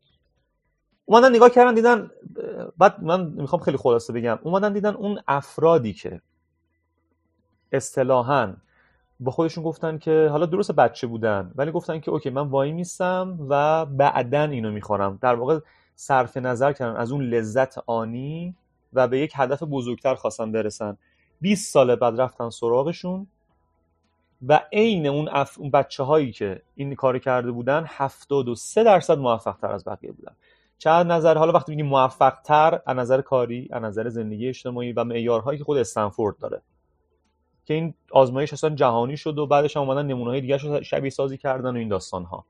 اومدن 1.04 1.36
نگاه 1.36 1.50
کردن 1.50 1.74
دیدن 1.74 2.10
بعد 2.78 3.02
من 3.02 3.26
می‌خوام 3.26 3.62
خیلی 3.62 3.76
خلاصه 3.76 4.12
بگم. 4.12 4.38
اومدن 4.42 4.72
دیدن 4.72 4.94
اون 4.94 5.20
افرادی 5.28 5.92
که 5.92 6.20
اصطلاحا 7.72 8.54
با 9.20 9.30
خودشون 9.30 9.64
گفتن 9.64 9.98
که 9.98 10.28
حالا 10.30 10.46
درست 10.46 10.72
بچه 10.72 11.06
بودن 11.06 11.52
ولی 11.54 11.70
گفتن 11.70 12.00
که 12.00 12.10
اوکی 12.10 12.30
من 12.30 12.48
وای 12.48 12.72
میستم 12.72 13.38
و 13.48 13.86
بعدا 13.86 14.42
اینو 14.42 14.70
می‌خورم. 14.70 15.18
در 15.22 15.34
واقع 15.34 15.60
صرف 15.96 16.36
نظر 16.36 16.72
کردن. 16.72 16.96
از 16.96 17.12
اون 17.12 17.22
لذت 17.22 17.78
آنی 17.86 18.54
و 18.92 19.08
به 19.08 19.18
یک 19.18 19.32
هدف 19.34 19.62
بزرگتر 19.62 20.14
خواستن 20.14 20.52
برسن. 20.52 20.96
20 21.40 21.72
سال 21.72 21.96
بعد 21.96 22.20
رفتن 22.20 22.50
سراغشون. 22.50 23.26
و 24.48 24.60
عین 24.72 25.06
اون, 25.06 25.28
اف... 25.28 25.58
اون 25.58 25.70
بچه 25.70 26.02
هایی 26.02 26.32
که 26.32 26.62
این 26.74 26.94
کار 26.94 27.18
کرده 27.18 27.50
بودن 27.50 27.84
73 27.88 28.84
درصد 28.84 29.18
موفق 29.18 29.56
تر 29.56 29.72
از 29.72 29.84
بقیه 29.84 30.12
بودن. 30.12 30.32
چه 30.78 30.90
نظر 30.90 31.38
حالا 31.38 31.52
وقتی 31.52 31.72
میگیم 31.72 31.86
موفق 31.86 32.34
تر 32.44 32.80
از 32.86 32.96
نظر 32.96 33.20
کاری 33.20 33.68
از 33.72 33.82
نظر 33.82 34.08
زندگی 34.08 34.48
اجتماعی 34.48 34.92
و 34.92 35.04
معیارهایی 35.04 35.58
که 35.58 35.64
خود 35.64 35.78
استنفورد 35.78 36.38
داره. 36.38 36.62
که 37.64 37.74
این 37.74 37.94
آزمایش 38.12 38.52
اصلا 38.52 38.70
جهانی 38.70 39.16
شد 39.16 39.38
و 39.38 39.46
بعدش 39.46 39.76
هم 39.76 39.82
اومدن 39.82 40.06
نمونه 40.06 40.30
های 40.30 40.40
دیگه 40.40 40.58
شد 40.58 40.82
شبیه 40.82 41.10
سازی 41.10 41.36
کردن 41.36 41.70
و 41.70 41.78
این 41.78 41.88
داستان 41.88 42.24
ها 42.24 42.44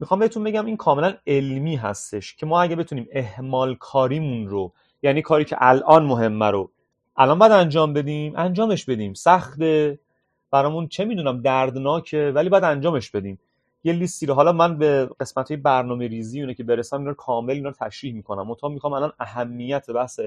می‌خوام 0.00 0.20
بهتون 0.20 0.44
بگم 0.44 0.66
این 0.66 0.76
کاملا 0.76 1.14
علمی 1.26 1.76
هستش 1.76 2.34
که 2.34 2.46
ما 2.46 2.62
اگه 2.62 2.76
بتونیم 2.76 3.08
اهمال 3.12 3.74
کاریمون 3.74 4.48
رو 4.48 4.72
یعنی 5.02 5.22
کاری 5.22 5.44
که 5.44 5.56
الان 5.60 6.06
مهمه 6.06 6.50
رو 6.50 6.70
الان 7.16 7.38
باید 7.38 7.52
انجام 7.52 7.92
بدیم 7.92 8.32
انجامش 8.36 8.84
بدیم. 8.84 9.14
سخته. 9.14 9.98
برامون 10.56 10.88
چه 10.88 11.04
می‌دونم 11.04 11.40
دردناکه 11.40 12.32
ولی 12.34 12.48
باید 12.48 12.64
انجامش 12.64 13.10
بدیم. 13.10 13.38
یه 13.84 13.92
لیستی 13.92 14.26
رو 14.26 14.34
حالا 14.34 14.52
من 14.52 14.78
به 14.78 15.10
قسمت 15.20 15.50
های 15.50 15.56
برنامه 15.56 16.08
ریزی 16.08 16.40
اونه 16.40 16.54
که 16.54 16.64
برسم 16.64 16.96
اینا 16.98 17.10
رو 17.10 17.16
کامل 17.16 17.54
اینا 17.54 17.68
رو 17.68 17.74
تشریح 17.80 18.14
می‌کنم. 18.14 18.46
مطمئن 18.46 18.72
می‌خوام 18.72 18.92
الان 18.92 19.12
اهمیت 19.20 19.90
بحث 19.90 20.20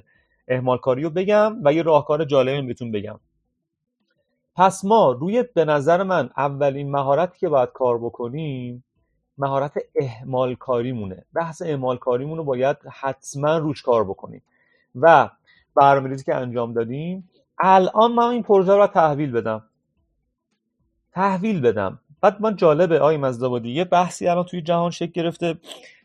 اهمال 0.48 0.78
کاری 0.78 1.04
رو 1.04 1.10
بگم 1.10 1.58
و 1.64 1.74
یه 1.74 1.82
راهکار 1.82 2.26
جالبی 2.26 2.68
بهتون 2.68 2.92
بگم. 2.92 3.20
پس 4.56 4.86
ما 4.86 5.12
روی 5.12 5.44
به 5.54 5.66
نظر 5.66 6.04
من 6.04 6.30
اولین 6.38 6.92
مهارتی 6.92 7.40
که 7.40 7.50
باید 7.50 7.70
کار 7.74 7.98
بکنیم 7.98 8.84
مهارت 9.38 9.78
اهمال 9.96 10.56
کاریمونه 10.56 11.26
بحث 11.34 11.62
اهمال 11.62 11.98
کاریمون 11.98 12.38
رو 12.38 12.44
باید 12.44 12.78
حتما 12.92 13.58
روش 13.58 13.82
کار 13.82 14.04
بکنیم. 14.04 14.42
و 14.96 15.30
برنامه 15.76 16.10
ریزی 16.10 16.24
که 16.24 16.36
انجام 16.36 16.74
دادیم 16.74 17.30
الان 17.60 18.12
من 18.12 18.28
این 18.28 18.44
پروژه 18.44 18.76
رو 18.76 18.88
تحویل 18.88 19.32
بدم. 19.32 19.69
تحویل 21.14 21.62
بدم. 21.62 22.00
بعد 22.22 22.42
من 22.42 22.56
جالبه 22.56 23.00
آقای 23.00 23.18
مزدابادی 23.18 23.70
یه 23.70 23.84
بحثی 23.84 24.28
الان 24.28 24.44
توی 24.46 24.62
جهان 24.62 24.92
شکل 24.92 25.12
گرفته. 25.12 25.56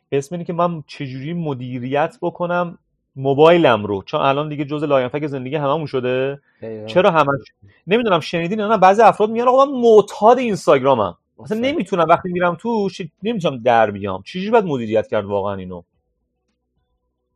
به 0.08 0.18
اسم 0.18 0.34
اینه 0.34 0.44
که 0.44 0.52
من 0.52 0.82
چجوری 0.86 1.32
مدیریت 1.32 2.18
بکنم 2.22 2.78
موبایلم 3.16 3.86
رو؟ 3.86 4.02
چون 4.02 4.20
الان 4.20 4.48
دیگه 4.48 4.64
جزء 4.64 4.86
لاینفک 4.86 5.26
زندگی 5.26 5.56
هممون 5.56 5.86
شده. 5.86 6.40
چرا 6.86 7.10
همش؟ 7.10 7.40
نمی‌دونم 7.86 8.20
شنیدین 8.20 8.60
نه؟ 8.60 8.78
بعضی 8.78 9.02
افراد 9.02 9.30
میگن 9.30 9.48
آقا 9.48 9.64
من 9.64 9.72
معتاد 9.72 10.38
اینستاگرامم. 10.38 11.16
مثلا 11.38 11.58
نمی‌تونم 11.58 12.06
وقتی 12.08 12.28
میرم 12.32 12.54
توش 12.54 13.00
نمی‌تونم 13.22 13.58
در 13.58 13.90
بیام. 13.90 14.22
چجوری 14.22 14.50
باید 14.50 14.64
مدیریت 14.64 15.08
کرد 15.08 15.24
واقعا 15.24 15.54
اینو؟ 15.54 15.82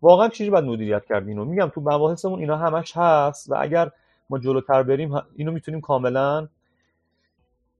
واقعا 0.02 0.28
چجوری 0.28 0.50
باید 0.50 0.64
مدیریت 0.64 1.04
کرد 1.04 1.28
اینو؟ 1.28 1.44
میگم 1.44 1.70
تو 1.74 1.80
مباحثمون 1.80 2.40
اینا 2.40 2.56
همش 2.56 2.96
هست 2.96 3.50
و 3.50 3.56
اگر 3.58 3.90
ما 4.30 4.38
جلوتر 4.38 4.82
بریم 4.82 5.20
اینو 5.36 5.52
می‌تونیم 5.52 5.80
کاملا 5.80 6.48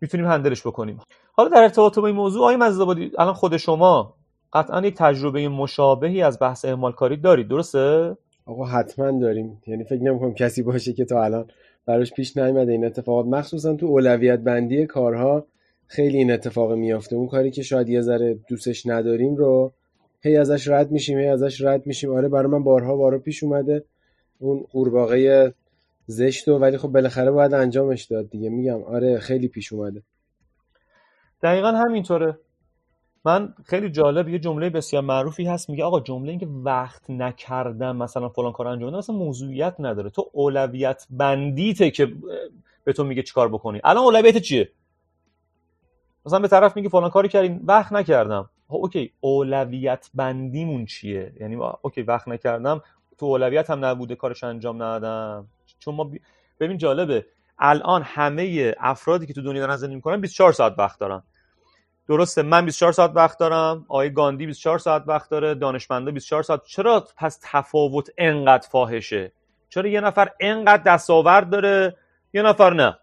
می‌تونیم 0.01 0.27
هندلش 0.27 0.67
بکنیم. 0.67 1.01
حالا 1.33 1.49
در 1.49 1.63
ارتباط 1.63 1.99
با 1.99 2.07
این 2.07 2.17
موضوع 2.17 2.43
آقای 2.43 2.57
مزدابادی 2.57 3.11
الان 3.19 3.35
خود 3.35 3.57
شما 3.57 4.15
قطعا 4.53 4.87
یک 4.87 4.95
تجربه 4.95 5.49
مشابهی 5.49 6.23
از 6.23 6.39
بحث 6.39 6.65
اهمال 6.65 6.93
کاری 6.93 7.17
دارید 7.17 7.49
درسته؟ 7.49 8.17
آقا 8.47 8.65
حتما 8.65 9.21
داریم. 9.21 9.63
یعنی 9.67 9.85
فکر 9.85 10.03
نمی‌کنم 10.03 10.35
کسی 10.35 10.63
باشه 10.63 10.93
که 10.93 11.05
تا 11.05 11.25
الان 11.25 11.47
براش 11.87 12.13
پیش 12.13 12.37
نیومده 12.37 12.73
این 12.73 12.85
اتفاقات. 12.85 13.27
مخصوصا 13.27 13.75
تو 13.75 13.87
اولویت 13.87 14.39
بندی 14.39 14.87
کارها 14.87 15.47
خیلی 15.87 16.19
این 16.19 16.33
اتفاق 16.33 16.73
میافته. 16.73 17.17
اون 17.17 17.29
کاری 17.29 17.51
که 17.51 17.63
شاید 17.63 17.89
یه 17.89 18.01
ذره 18.01 18.39
دوستش 18.49 18.87
نداریم 18.87 19.37
رو 19.37 19.73
هی 20.21 20.37
ازش 20.37 20.69
رد 20.69 20.91
میشیم 20.91 21.19
هی 21.19 21.27
ازش 21.27 21.61
رد 21.61 21.87
میشیم. 21.87 22.15
آره 22.15 22.29
برای 22.29 22.47
من 22.47 22.63
بارها 22.63 22.97
بارها 22.97 23.19
پیش 23.19 23.43
اومده. 23.43 23.85
اون 24.39 24.65
قورباغه 24.73 25.55
زشت 26.11 26.49
و 26.49 26.59
ولی 26.59 26.79
خب 26.79 26.89
بالاخره 26.89 27.31
باید 27.31 27.55
انجامش 27.55 28.05
داد 28.05 28.31
دیگه. 28.31 28.49
میگم 28.49 28.83
آره 28.83 29.19
خیلی 29.19 29.49
پیش 29.49 29.73
اومده. 29.73 30.03
دقیقا 31.43 31.71
همینطوره. 31.71 32.39
من 33.25 33.55
خیلی 33.65 33.91
جالب 33.91 34.29
یه 34.29 34.39
جمله 34.39 34.71
بسیار 34.71 35.03
معروفی 35.03 35.45
هست. 35.45 35.71
میگه 35.71 35.85
آقا 35.85 36.01
جمله 36.01 36.31
اینکه 36.31 36.47
وقت 36.47 37.11
نکردم 37.11 37.97
مثلا 37.97 38.29
فلان 38.29 38.53
کار 38.53 38.69
انجام 38.69 38.97
مثلا 38.97 39.17
موضوعیت 39.17 39.75
نداره. 39.79 40.11
تو 40.11 40.31
اولویت 40.33 41.07
بندیته 41.11 41.91
که 41.91 42.13
به 42.85 42.93
تو 42.93 43.05
میگه 43.05 43.23
چیکار 43.23 43.49
بکنی. 43.49 43.81
الان 43.85 44.05
اولویت 44.05 44.37
چیه؟ 44.37 44.73
مثلا 46.27 46.39
به 46.39 46.49
طرف 46.49 46.77
میگه 46.77 46.89
فلان 46.89 47.11
کاری 47.11 47.29
کردین 47.29 47.61
وقت 47.65 47.93
نکردم. 47.93 48.51
خب 48.69 48.77
اوکی 48.77 49.13
اولویت 49.21 50.11
بندیمون 50.15 50.87
چیه؟ 50.87 51.33
یعنی 51.41 51.57
اوکی 51.83 52.03
وقت 52.03 52.29
نکردم. 52.29 52.83
تو 53.19 53.27
اولویت 53.27 53.71
هم 53.71 53.85
نبوده 53.85 54.15
کارش 54.15 54.45
انجام 54.45 54.83
ندادم. 54.83 55.49
چون 55.79 55.95
ما 55.95 56.11
ببین 56.61 56.79
جالبه. 56.79 57.27
الان 57.59 58.03
همه 58.03 58.75
افرادی 58.81 59.27
که 59.27 59.33
تو 59.33 59.43
دنیا 59.43 59.61
دارن 59.61 59.77
زندگی 59.77 59.95
می‌کنن 59.95 60.21
24 60.21 60.53
ساعت 60.53 60.75
وقت 60.79 60.99
دارن. 61.01 61.23
درسته 62.09 62.43
من 62.43 62.65
24 62.65 62.93
ساعت 62.93 63.11
وقت 63.15 63.39
دارم 63.39 63.85
آقای 63.89 64.13
گاندی 64.13 64.47
24 64.47 64.79
ساعت 64.79 65.03
وقت 65.07 65.31
داره 65.31 65.55
دانشمنده 65.55 66.11
24 66.11 66.43
ساعت. 66.43 66.65
چرا 66.65 67.07
پس 67.17 67.41
تفاوت 67.43 68.11
انقدر 68.19 68.69
فاحشه؟ 68.69 69.33
چرا 69.69 69.89
یه 69.89 70.01
نفر 70.01 70.31
انقدر 70.41 70.83
دستاورد 70.83 71.51
داره 71.51 71.97
یه 72.33 72.43
نفر 72.43 72.73
نه. 72.75 72.99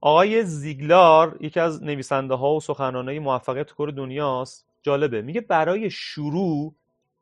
آقای 0.00 0.44
زیگلار 0.44 1.36
یکی 1.40 1.60
از 1.60 1.82
نویسنده 1.82 2.34
ها 2.34 2.54
و 2.54 2.60
سخنرانای 2.60 3.18
موفقیت 3.18 3.72
کور 3.72 3.90
دنیاست. 3.90 4.66
جالبه. 4.82 5.22
میگه 5.22 5.40
برای 5.40 5.90
شروع 5.90 6.74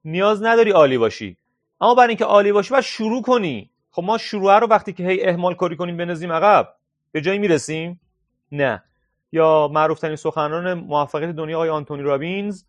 نیاز 0.05 0.43
نداری 0.43 0.71
عالی 0.71 0.99
باشی. 0.99 1.37
اما 1.81 1.95
برای 1.95 2.09
اینکه 2.09 2.25
عالی 2.25 2.53
باشی 2.53 2.71
باید 2.71 2.85
شروع 2.85 3.23
کنی. 3.23 3.71
خب 3.91 4.03
ما 4.03 4.19
شروع 4.19 4.59
رو 4.59 4.67
وقتی 4.67 4.93
که 4.93 5.09
هی 5.09 5.27
اهمال 5.27 5.55
کاری 5.55 5.77
کنیم 5.77 5.97
بنزیم 5.97 6.33
عقب 6.33 6.75
به 7.13 7.21
جایی 7.21 7.39
می‌رسیم؟ 7.39 8.01
نه. 8.53 8.83
یا 9.33 9.69
معروف 9.73 10.01
ترین 10.01 10.17
سخنران 10.17 10.75
موفقیت 10.75 11.31
دنیا 11.31 11.57
آقای 11.57 11.69
آنتونی 11.69 12.03
رابینز 12.03 12.65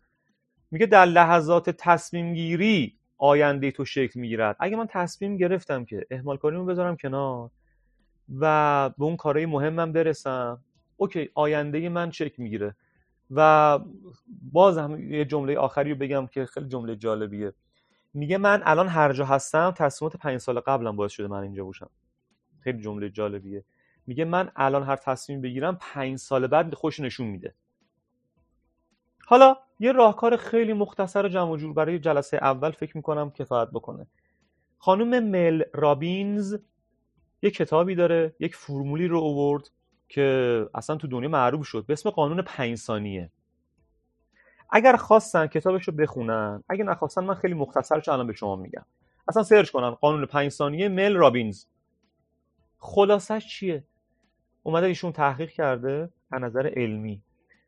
میگه 0.70 0.86
در 0.86 1.04
لحظات 1.04 1.70
تصمیم 1.70 2.34
گیری 2.34 2.98
آینده 3.18 3.70
تو 3.70 3.84
شکل 3.84 4.20
می‌گیرد. 4.20 4.56
اگه 4.60 4.76
من 4.76 4.86
تصمیم 4.86 5.36
گرفتم 5.36 5.84
که 5.84 6.06
اهمال 6.10 6.36
کاریمو 6.36 6.64
بذارم 6.64 6.96
کنار 6.96 7.50
و 8.40 8.88
به 8.98 9.04
اون 9.04 9.16
کارهای 9.16 9.46
مهمم 9.46 9.92
برسم 9.92 10.64
اوکی 10.96 11.28
آینده 11.34 11.88
من 11.88 12.10
شکل 12.10 12.42
می‌گیره. 12.42 12.76
و 13.30 13.78
باز 14.52 14.78
هم 14.78 15.12
یه 15.12 15.24
جمله 15.24 15.58
آخری 15.58 15.90
رو 15.90 15.96
بگم 15.98 16.26
که 16.26 16.46
خیلی 16.46 16.68
جمله 16.68 16.96
جالبیه. 16.96 17.52
میگه 18.14 18.38
من 18.38 18.62
الان 18.64 18.88
هر 18.88 19.12
جا 19.12 19.24
هستم 19.24 19.70
تصمیمات 19.70 20.16
پنج 20.16 20.38
سال 20.38 20.60
قبلم 20.60 20.96
باعث 20.96 21.12
شده 21.12 21.26
من 21.28 21.42
اینجا 21.42 21.64
باشم. 21.64 21.90
خیلی 22.60 22.82
جمله 22.82 23.10
جالبیه. 23.10 23.64
میگه 24.06 24.24
من 24.24 24.50
الان 24.56 24.82
هر 24.82 24.96
تصمیم 24.96 25.40
بگیرم 25.40 25.78
پنج 25.80 26.18
سال 26.18 26.46
بعد 26.46 26.74
خوش 26.74 27.00
نشون 27.00 27.26
میده. 27.26 27.54
حالا 29.26 29.56
یه 29.78 29.92
راهکار 29.92 30.36
خیلی 30.36 30.72
مختصر 30.72 31.26
و 31.26 31.28
جمع 31.28 31.56
جور 31.56 31.72
برای 31.72 31.98
جلسه 31.98 32.36
اول 32.36 32.70
فکر 32.70 32.96
می‌کنم 32.96 33.30
کفایت 33.30 33.68
بکنه. 33.70 34.06
خانم 34.78 35.24
مل 35.24 35.62
رابینز 35.74 36.56
یک 37.42 37.54
کتابی 37.54 37.94
داره 37.94 38.34
یک 38.40 38.56
فرمولی 38.56 39.06
رو 39.06 39.18
اوورد 39.18 39.70
که 40.08 40.66
اصلا 40.74 40.96
تو 40.96 41.08
دنیا 41.08 41.28
معروف 41.28 41.66
شد. 41.66 41.86
به 41.86 41.92
اسم 41.92 42.10
قانون 42.10 42.42
پنج 42.42 42.74
ثانیه. 42.76 43.30
اگر 44.72 44.96
خواستن 44.96 45.46
کتابش 45.46 45.88
رو 45.88 45.94
بخونن 45.94 46.64
اگه 46.68 46.84
نخواستن 46.84 47.24
من 47.24 47.34
خیلی 47.34 47.54
مختصرش 47.54 48.08
الان 48.08 48.26
به 48.26 48.32
شما 48.32 48.56
میگم. 48.56 48.84
اصلا 49.28 49.42
سرچ 49.42 49.70
کنن 49.70 49.90
قانون 49.90 50.26
پنج 50.26 50.48
ثانیه 50.48 50.88
مل 50.88 51.14
رابینز. 51.16 51.64
خلاصش 52.78 53.46
چیه؟ 53.48 53.84
اومده 54.62 54.86
ایشون 54.86 55.12
تحقیق 55.12 55.50
کرده 55.50 56.10
از 56.30 56.42
نظر 56.42 56.72
علمی. 56.76 57.22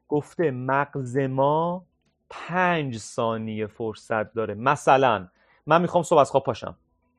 گفته 0.09 0.51
مغز 0.51 1.17
ما 1.17 1.87
پنج 2.31 2.99
ثانیه 2.99 3.67
فرصت 3.67 4.33
داره. 4.35 4.55
مثلا 4.55 5.29
من 5.67 5.83
می‌خوام 5.83 6.03
صبح 6.03 6.19
از 6.19 6.31
خواب 6.31 6.45
پاشم. 6.45 6.77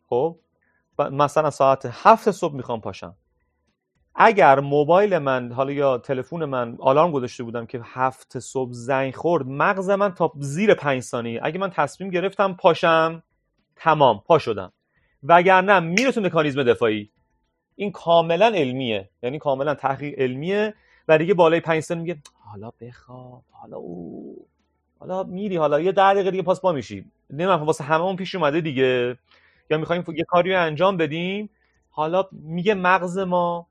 خب؟ 0.10 0.39
مثلا 1.00 1.50
ساعت 1.50 1.89
هفت 1.91 2.32
صبح 2.32 2.56
می‌خوام 2.56 2.82
پاشم. 2.82 3.15
اگر 4.15 4.60
موبایل 4.60 5.17
من 5.17 5.52
حالا 5.52 5.71
یا 5.71 5.97
تلفن 5.97 6.45
من 6.45 6.78
آلارم 6.80 7.12
گذاشته 7.12 7.43
بودم 7.43 7.65
که 7.65 7.82
هفت 7.84 8.39
صبح 8.39 8.71
زنگ 8.71 9.15
خورد 9.15 9.47
مغز 9.47 9.89
من 9.89 10.13
تا 10.13 10.32
زیر 10.39 10.73
پنج 10.73 11.02
ثانیه. 11.02 11.39
اگه 11.43 11.60
من 11.60 11.69
تصمیم 11.69 12.10
گرفتم 12.10 12.54
پاشم 12.54 13.23
تمام 13.76 14.23
پا 14.28 14.39
شدم. 14.39 14.73
وگرنه 15.23 15.80
میره 15.80 16.12
تو 16.12 16.21
مکانیزم 16.21 16.63
دفاعی. 16.63 17.10
این 17.76 17.91
کاملا 17.91 18.45
علمیه. 18.45 19.10
یعنی 19.23 19.39
کاملا 19.39 19.76
تحقیق 19.76 20.19
علمیه 20.19 20.73
و 21.08 21.17
دیگه 21.17 21.34
بالای 21.34 21.60
پنج 21.60 21.80
ثانیه 21.80 22.04
میگه 22.04 22.21
حالا 22.52 22.71
بخواب 22.82 23.43
حالا 23.52 23.78
او 23.78 24.47
حالا 24.99 25.23
میری 25.23 25.58
حالا 25.58 25.80
یه 25.80 25.91
ده 25.91 26.13
دقیقه 26.13 26.32
دیگه 26.32 26.43
پاس 26.43 26.62
با 26.62 26.71
میشی 26.71 27.06
نمی‌دونم 27.30 27.63
واسه 27.63 27.84
همه 27.84 28.04
اون 28.04 28.15
پیش 28.15 28.36
اومده 28.36 28.62
دیگه. 28.62 29.17
یا 29.69 29.78
می‌خوایم 29.78 30.04
یه 30.15 30.23
کاری 30.23 30.54
رو 30.54 30.62
انجام 30.62 30.97
بدیم. 30.97 31.49
حالا 31.89 32.23
میگه 32.32 32.73
مغز 32.73 33.17
ما 33.17 33.67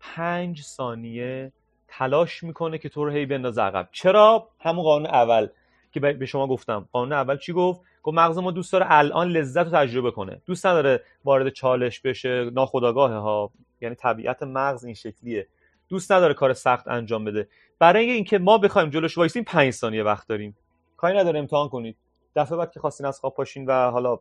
پنج 0.00 0.62
ثانیه 0.62 1.52
تلاش 1.88 2.42
می‌کنه 2.42 2.78
که 2.78 2.88
تو 2.88 3.04
رو 3.04 3.10
هی 3.10 3.26
بندازه 3.26 3.62
عقب. 3.62 3.88
چرا؟ 3.92 4.48
همون 4.60 4.84
قانون 4.84 5.06
اول 5.06 5.48
که 5.92 6.00
به 6.00 6.26
شما 6.26 6.46
گفتم. 6.46 6.88
قانون 6.92 7.12
اول 7.12 7.36
چی 7.36 7.52
گفت؟ 7.52 7.80
گفت 8.02 8.16
مغز 8.16 8.38
ما 8.38 8.50
دوست 8.50 8.72
داره 8.72 8.86
الان 8.88 9.28
لذت 9.28 9.64
رو 9.64 9.70
تجربه 9.70 10.10
کنه. 10.10 10.40
دوست 10.46 10.66
نداره 10.66 11.02
وارد 11.24 11.48
چالش 11.48 12.00
بشه 12.00 12.50
ناخداگاه 12.50 13.12
ها. 13.12 13.50
یعنی 13.80 13.94
طبیعت 13.94 14.42
مغز 14.42 14.84
این 14.84 14.94
شکلیه. 14.94 15.46
دوست 15.88 16.12
نداره 16.12 16.34
کار 16.34 16.52
سخت 16.52 16.88
انجام 16.88 17.24
بده. 17.24 17.48
برای 17.78 18.10
اینکه 18.10 18.38
ما 18.38 18.58
بخوایم 18.58 18.90
جلوش 18.90 19.18
وایسیم 19.18 19.44
5 19.44 19.70
ثانیه 19.70 20.02
وقت 20.02 20.28
داریم. 20.28 20.56
کاری 20.96 21.18
نداره 21.18 21.38
امتحان 21.38 21.68
کنید. 21.68 21.96
دفعه 22.36 22.58
بعد 22.58 22.72
که 22.72 22.80
خواستین 22.80 23.06
از 23.06 23.20
خواب 23.20 23.34
پاشین 23.34 23.66
و 23.66 23.90
حالا 23.90 24.18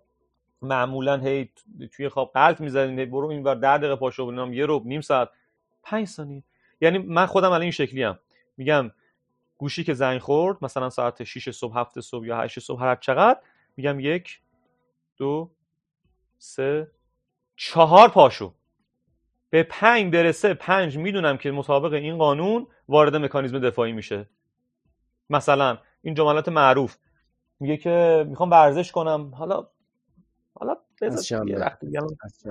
معمولا 0.62 1.18
هی 1.18 1.50
توی 1.92 2.10
خواب 2.10 2.32
قلط 2.34 2.62
می‌زنین 2.62 3.12
برو 3.12 3.28
اینور 3.28 3.56
10 3.56 3.78
دقیقه 3.78 3.96
پاشو 3.96 4.26
ببینم 4.26 4.54
یه 4.54 4.66
رو 4.66 4.82
نیم 4.86 5.02
ساعت. 5.02 5.30
5 5.86 6.08
ثانیه. 6.08 6.44
یعنی 6.82 6.98
من 6.98 7.26
خودم 7.26 7.48
الان 7.48 7.62
این 7.62 7.72
شکلی 7.72 8.04
ام 8.04 8.20
میگم 8.58 8.92
گوشی 9.58 9.84
که 9.84 9.94
زنگ 9.94 10.20
خورد 10.22 10.58
مثلا 10.62 10.90
ساعت 10.90 11.24
6 11.24 11.52
صبح 11.52 11.78
7 11.78 12.00
صبح 12.00 12.26
یا 12.26 12.38
8 12.38 12.60
صبح 12.60 12.84
هر 12.84 12.96
چقدر 12.96 13.40
میگم 13.78 14.00
یک 14.00 14.40
دو 15.18 15.52
سه 16.38 16.92
چهار 17.56 18.10
پاشو. 18.10 18.54
به 19.50 19.64
پنج 19.64 20.14
برسه 20.14 20.54
پنج 20.54 20.98
می‌دونم 20.98 21.38
که 21.38 21.52
مطابق 21.52 21.94
این 21.94 22.18
قانون 22.18 22.68
وارد 22.90 23.16
مکانیزم 23.16 23.60
دفاعی 23.60 23.92
میشه. 23.94 24.30
مثلا 25.30 25.78
این 26.02 26.14
جملات 26.14 26.50
معروف. 26.50 26.98
میگه 27.60 27.78
که 27.78 28.26
می‌خوام 28.30 28.52
ورزش 28.52 28.92
کنم. 28.92 29.36
حالا 29.36 29.68
حالا 30.54 30.78
از 31.02 31.28
شنبه. 31.28 31.72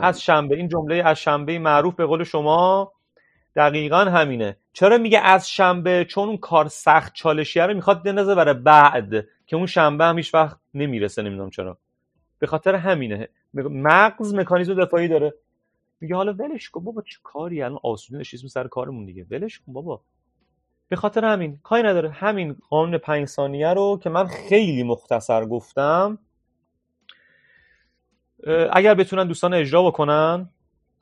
از 0.00 0.22
شنبه. 0.22 0.56
این 0.56 0.68
جمله 0.68 1.02
از 1.04 1.18
شنبه 1.20 1.58
معروف 1.58 1.94
به 1.94 2.06
قول 2.06 2.24
شما 2.24 2.92
دقیقا 3.56 4.04
همینه. 4.04 4.56
چرا 4.72 4.98
میگه 4.98 5.20
از 5.20 5.50
شنبه؟ 5.50 6.04
چون 6.04 6.28
اون 6.28 6.36
کار 6.36 6.68
سخت 6.68 7.14
چالشیه 7.14 7.66
رو 7.66 7.74
می‌خواد 7.74 8.02
بندازه 8.02 8.34
برای 8.34 8.54
بعد 8.54 9.26
که 9.46 9.56
اون 9.56 9.66
شنبه 9.66 10.04
هم 10.04 10.20
وقت 10.34 10.58
نمی‌رسه 10.74 11.22
نمی‌دونم 11.22 11.50
چرا. 11.50 11.78
به 12.38 12.46
خاطر 12.46 12.74
همینه. 12.74 13.28
مغز 13.54 14.34
مکانیزم 14.34 14.84
دفاعی 14.84 15.08
داره. 15.08 15.34
میگه 16.00 16.16
حالا 16.16 16.32
ولش 16.32 16.70
کن 16.70 16.84
بابا 16.84 17.02
چه 17.02 17.18
کاری؟ 17.22 17.62
الان 17.62 17.78
آسونه 17.82 18.20
نشیزم 18.20 18.48
سر 18.48 18.68
کارمون 18.68 19.04
دیگه. 19.04 19.26
ولش 19.30 19.58
کن 19.58 19.72
بابا. 19.72 20.00
به 20.88 20.96
خاطر 20.96 21.24
همین 21.24 21.58
کاری 21.62 21.82
نداره. 21.82 22.10
همین 22.10 22.56
قانون 22.70 22.98
پنج 22.98 23.28
ثانیه 23.28 23.68
رو 23.68 24.00
که 24.02 24.10
من 24.10 24.26
خیلی 24.26 24.82
مختصر 24.82 25.44
گفتم 25.44 26.18
اگر 28.72 28.94
بتونن 28.94 29.26
دوستان 29.26 29.54
اجرا 29.54 29.82
بکنن 29.82 30.48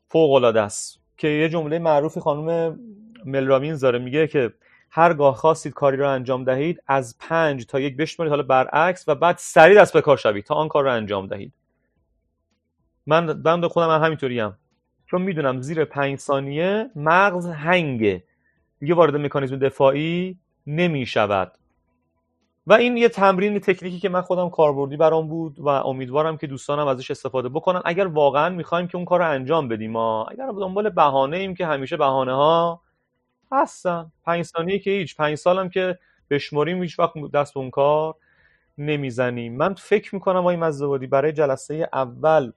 فوق 0.09 0.33
العاده 0.33 0.61
است. 0.61 1.02
که 1.23 1.29
یه 1.29 1.49
جمله 1.49 1.79
معروفی 1.79 2.21
خانم 2.21 2.79
مل 3.25 3.47
رابینز 3.47 3.81
داره. 3.81 3.99
میگه 3.99 4.27
که 4.27 4.53
هرگاه 4.91 5.35
خواستید 5.35 5.73
کاری 5.73 5.97
رو 5.97 6.09
انجام 6.09 6.45
دهید 6.45 6.83
از 6.87 7.17
پنج 7.19 7.67
تا 7.67 7.81
یک 7.81 7.97
بشمارید 7.97 8.31
حالا 8.31 8.43
برعکس 8.43 9.09
و 9.09 9.15
بعد 9.15 9.37
سریع 9.39 9.81
دست 9.81 9.93
به 9.93 10.01
کار 10.01 10.17
شوید 10.17 10.45
تا 10.45 10.55
آن 10.55 10.69
کار 10.69 10.85
رو 10.85 10.93
انجام 10.93 11.27
دهید. 11.27 11.53
من 13.07 13.43
بند 13.43 13.67
خودم 13.67 13.87
من 13.87 14.05
همینطوری 14.05 14.41
هم. 14.41 14.59
چون 15.07 15.23
می‌دونم 15.23 15.61
زیر 15.61 15.85
پنج 15.85 16.19
ثانیه 16.19 16.91
مغز 16.97 17.47
هنگه. 17.47 18.25
دیگه 18.81 18.95
وارد 18.95 19.17
مکانیزم 19.17 19.59
دفاعی 19.59 20.39
نمی‌شود. 20.67 21.53
و 22.67 22.73
این 22.73 22.97
یه 22.97 23.09
تمرین 23.09 23.59
تکنیکی 23.59 23.99
که 23.99 24.09
من 24.09 24.21
خودم 24.21 24.51
کاربردی 24.51 24.97
برام 24.97 25.29
بود 25.29 25.61
و 25.61 25.69
امیدوارم 25.69 26.37
که 26.37 26.47
دوستانم 26.47 26.87
ازش 26.87 27.11
استفاده 27.11 27.49
بکنن. 27.49 27.83
اگر 27.85 28.07
واقعا 28.07 28.49
می‌خوایم 28.49 28.87
که 28.87 28.97
اون 28.97 29.05
کار 29.05 29.19
رو 29.21 29.31
انجام 29.31 29.69
بدیم 29.69 29.91
ما 29.91 30.25
اگر 30.25 30.47
دنبال 30.47 30.91
بهانه 30.91 31.37
ایم 31.37 31.55
که 31.55 31.67
همیشه 31.67 31.97
بهانه 31.97 32.35
ها 32.35 32.81
هستن. 33.53 34.13
پنج 34.25 34.43
ثانیه 34.45 34.79
که 34.79 34.91
هیچ 34.91 35.17
پنج 35.17 35.35
سالم 35.35 35.69
که 35.69 35.99
بشماریم 36.31 36.83
هیچ 36.83 36.99
وقت 36.99 37.13
دست 37.35 37.57
اون 37.57 37.71
کار 37.71 38.15
نمی‌زنیم. 38.79 39.57
من 39.57 39.75
فکر 39.75 40.15
می‌کنم 40.15 40.39
آقای 40.39 40.57
مزدوادی 40.57 41.07
برای 41.07 41.33
جلسه 41.33 41.89
اول 41.93 42.53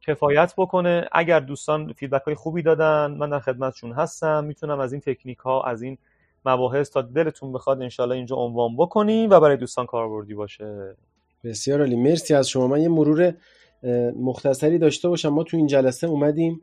کفایت 0.00 0.54
بکنه. 0.56 1.08
اگر 1.12 1.40
دوستان 1.40 1.92
فیدبک 1.92 2.22
های 2.22 2.34
خوبی 2.34 2.62
دادن 2.62 3.16
من 3.18 3.30
در 3.30 3.40
خدمتشون 3.40 3.92
هستم. 3.92 4.44
می‌تونم 4.44 4.80
از 4.80 4.92
این 4.92 5.00
تکنیک 5.00 5.38
ها 5.38 5.62
از 5.62 5.82
این 5.82 5.98
مباحث 6.44 6.90
تا 6.90 7.02
دلتون 7.02 7.52
بخواد 7.52 7.82
انشالله 7.82 8.14
اینجا 8.14 8.36
عنوان 8.36 8.76
بکنیم 8.76 9.30
و 9.30 9.40
برای 9.40 9.56
دوستان 9.56 9.86
کاربردی 9.86 10.34
باشه. 10.34 10.96
بسیار 11.44 11.80
عالی. 11.80 11.96
مرسی 11.96 12.34
از 12.34 12.48
شما. 12.48 12.66
من 12.66 12.82
یه 12.82 12.88
مرور 12.88 13.34
مختصری 14.20 14.78
داشته 14.78 15.08
باشم. 15.08 15.28
ما 15.28 15.42
تو 15.42 15.56
این 15.56 15.66
جلسه 15.66 16.06
اومدیم 16.06 16.60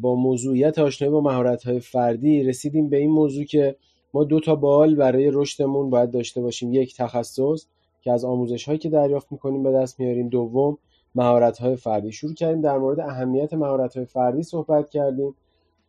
با 0.00 0.14
موضوعیت 0.14 0.78
آشنایی 0.78 1.12
با 1.12 1.20
مهارت 1.20 1.62
های 1.62 1.80
فردی 1.80 2.42
رسیدیم 2.42 2.88
به 2.88 2.96
این 2.96 3.10
موضوع 3.10 3.44
که 3.44 3.76
ما 4.14 4.24
دو 4.24 4.40
تا 4.40 4.54
بال 4.54 4.94
برای 4.94 5.30
رشدمون 5.32 5.90
باید 5.90 6.10
داشته 6.10 6.40
باشیم. 6.40 6.72
یک 6.72 6.96
تخصص 6.96 7.66
که 8.02 8.12
از 8.12 8.24
آموزش 8.24 8.64
هایی 8.64 8.78
که 8.78 8.88
دریافت 8.88 9.32
می‌کنیم 9.32 9.62
به 9.62 9.72
دست 9.72 10.00
میاریم. 10.00 10.28
دوم 10.28 10.78
مهارت 11.14 11.58
های 11.58 11.76
فردی. 11.76 12.12
شروع 12.12 12.34
کردیم 12.34 12.60
در 12.60 12.78
مورد 12.78 13.00
اهمیت 13.00 13.54
مهارت 13.54 13.96
های 13.96 14.06
فردی 14.06 14.42
صحبت 14.42 14.90
کردیم. 14.90 15.34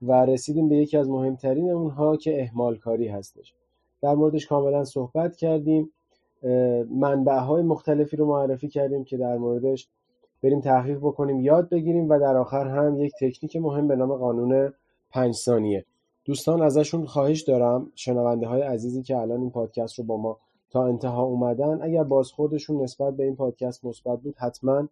و 0.01 0.25
رسیدیم 0.25 0.69
به 0.69 0.75
یکی 0.75 0.97
از 0.97 1.10
مهمترین 1.10 1.71
اونها 1.71 2.17
که 2.17 2.41
اهمال 2.41 2.77
کاری 2.77 3.08
هستش. 3.08 3.53
در 4.01 4.15
موردش 4.15 4.47
کاملا 4.47 4.84
صحبت 4.84 5.36
کردیم. 5.36 5.91
منبع 6.91 7.38
های 7.38 7.63
مختلفی 7.63 8.17
رو 8.17 8.25
معرفی 8.25 8.67
کردیم 8.67 9.03
که 9.03 9.17
در 9.17 9.38
موردش 9.38 9.89
بریم 10.43 10.62
تحقیق 10.62 10.97
بکنیم 10.97 11.41
یاد 11.41 11.69
بگیریم 11.69 12.10
و 12.10 12.19
در 12.19 12.38
آخر 12.38 12.67
هم 12.67 12.99
یک 12.99 13.13
تکنیک 13.19 13.55
مهم 13.55 13.88
به 13.88 13.95
نام 13.95 14.15
قانون 14.15 14.73
پنج 15.12 15.34
ثانیه 15.34 15.86
دوستان 16.25 16.62
ازشون 16.62 17.05
خواهش 17.05 17.41
دارم 17.41 17.91
شنونده 17.95 18.47
های 18.47 18.62
عزیزی 18.62 19.03
که 19.03 19.17
الان 19.17 19.41
این 19.41 19.49
پادکست 19.49 19.99
رو 19.99 20.05
با 20.05 20.17
ما 20.17 20.38
تا 20.69 20.86
انتها 20.86 21.23
اومدن 21.23 21.81
اگر 21.81 22.03
بازخوردشون 22.03 22.81
نسبت 22.81 23.13
به 23.13 23.23
این 23.23 23.36
پادکست 23.36 23.86
مثبت 23.86 24.19
بود 24.19 24.36
حتما 24.38 24.88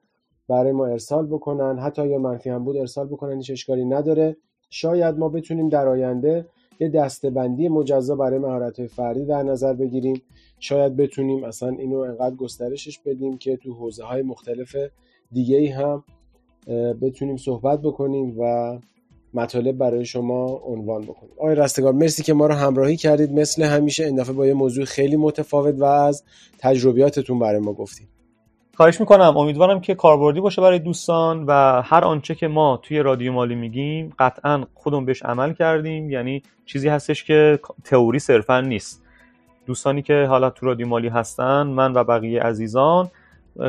برای 0.47 0.71
ما 0.71 0.85
ارسال 0.85 1.27
بکنن. 1.27 1.79
حتی 1.79 2.01
اگر 2.01 2.17
منفی 2.17 2.49
هم 2.49 2.63
بود 2.63 2.77
ارسال 2.77 3.07
بکنن 3.07 3.37
هیچ 3.37 3.51
اشکالی 3.51 3.85
نداره. 3.85 4.37
شاید 4.73 5.17
ما 5.17 5.29
بتونیم 5.29 5.69
در 5.69 5.87
آینده 5.87 6.45
یه 6.79 6.89
دستبندی 6.89 7.67
مجزا 7.67 8.15
برای 8.15 8.39
مهارت 8.39 8.87
فردی 8.87 9.25
در 9.25 9.43
نظر 9.43 9.73
بگیریم. 9.73 10.21
شاید 10.59 10.95
بتونیم 10.95 11.43
اصلا 11.43 11.69
اینو 11.69 11.97
انقدر 11.97 12.35
گسترشش 12.35 12.99
بدیم 12.99 13.37
که 13.37 13.57
تو 13.57 13.73
حوزه 13.73 14.03
های 14.03 14.21
مختلف 14.21 14.75
دیگه 15.31 15.57
ای 15.57 15.67
هم 15.67 16.03
بتونیم 17.01 17.37
صحبت 17.37 17.81
بکنیم 17.81 18.39
و 18.39 18.79
مطالب 19.33 19.77
برای 19.77 20.05
شما 20.05 20.45
عنوان 20.45 21.01
بکنیم. 21.01 21.33
آقای 21.37 21.55
رستگار 21.55 21.93
مرسی 21.93 22.23
که 22.23 22.33
ما 22.33 22.47
رو 22.47 22.53
همراهی 22.53 22.97
کردید. 22.97 23.31
مثل 23.31 23.63
همیشه 23.63 24.05
این 24.05 24.15
دفعه 24.15 24.33
با 24.33 24.47
یه 24.47 24.53
موضوع 24.53 24.85
خیلی 24.85 25.15
متفاوت 25.15 25.75
و 25.79 25.83
از 25.83 26.23
تجربیاتتون 26.57 27.39
برای 27.39 27.59
ما 27.59 27.73
گفتید. 27.73 28.12
خواهش 28.77 28.99
می‌کنم 28.99 29.37
امیدوارم 29.37 29.81
که 29.81 29.95
کاربردی 29.95 30.41
باشه 30.41 30.61
برای 30.61 30.79
دوستان 30.79 31.45
و 31.47 31.81
هر 31.81 32.03
آنچه 32.03 32.35
که 32.35 32.47
ما 32.47 32.79
توی 32.83 32.99
رادیو 32.99 33.33
مالی 33.33 33.55
میگیم 33.55 34.13
قطعا 34.19 34.63
خودمون 34.73 35.05
بهش 35.05 35.23
عمل 35.23 35.53
کردیم. 35.53 36.09
یعنی 36.09 36.43
چیزی 36.65 36.89
هستش 36.89 37.23
که 37.23 37.59
تئوری 37.83 38.19
صرفا 38.19 38.61
نیست. 38.61 39.03
دوستانی 39.65 40.01
که 40.01 40.25
حالا 40.29 40.49
تو 40.49 40.65
رادیو 40.65 40.87
مالی 40.87 41.07
هستن 41.07 41.67
من 41.67 41.93
و 41.93 42.03
بقیه 42.03 42.41
عزیزان 42.41 43.09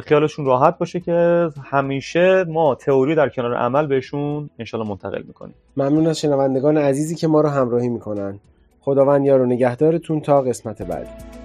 خیالشون 0.03 0.45
راحت 0.45 0.79
باشه 0.79 1.01
که 1.01 1.49
همیشه 1.65 2.45
ما 2.45 2.75
تئوری 2.75 3.15
در 3.15 3.29
کنار 3.29 3.55
عمل 3.55 3.87
بهشون 3.87 4.51
انشالله 4.59 4.89
منتقل 4.89 5.23
می‌کنیم. 5.23 5.55
ممنون 5.77 6.07
از 6.07 6.21
شنوندگان 6.21 6.77
عزیزی 6.79 7.15
که 7.15 7.29
ما 7.29 7.41
رو 7.41 7.49
همراهی 7.49 7.89
می‌کنن. 7.89 8.39
خداوند 8.81 9.25
یار 9.25 9.41
و 9.41 9.47
نگهدارتون 9.47 10.21
تا 10.21 10.43
قسمت 10.43 10.83
بعدی 10.83 11.44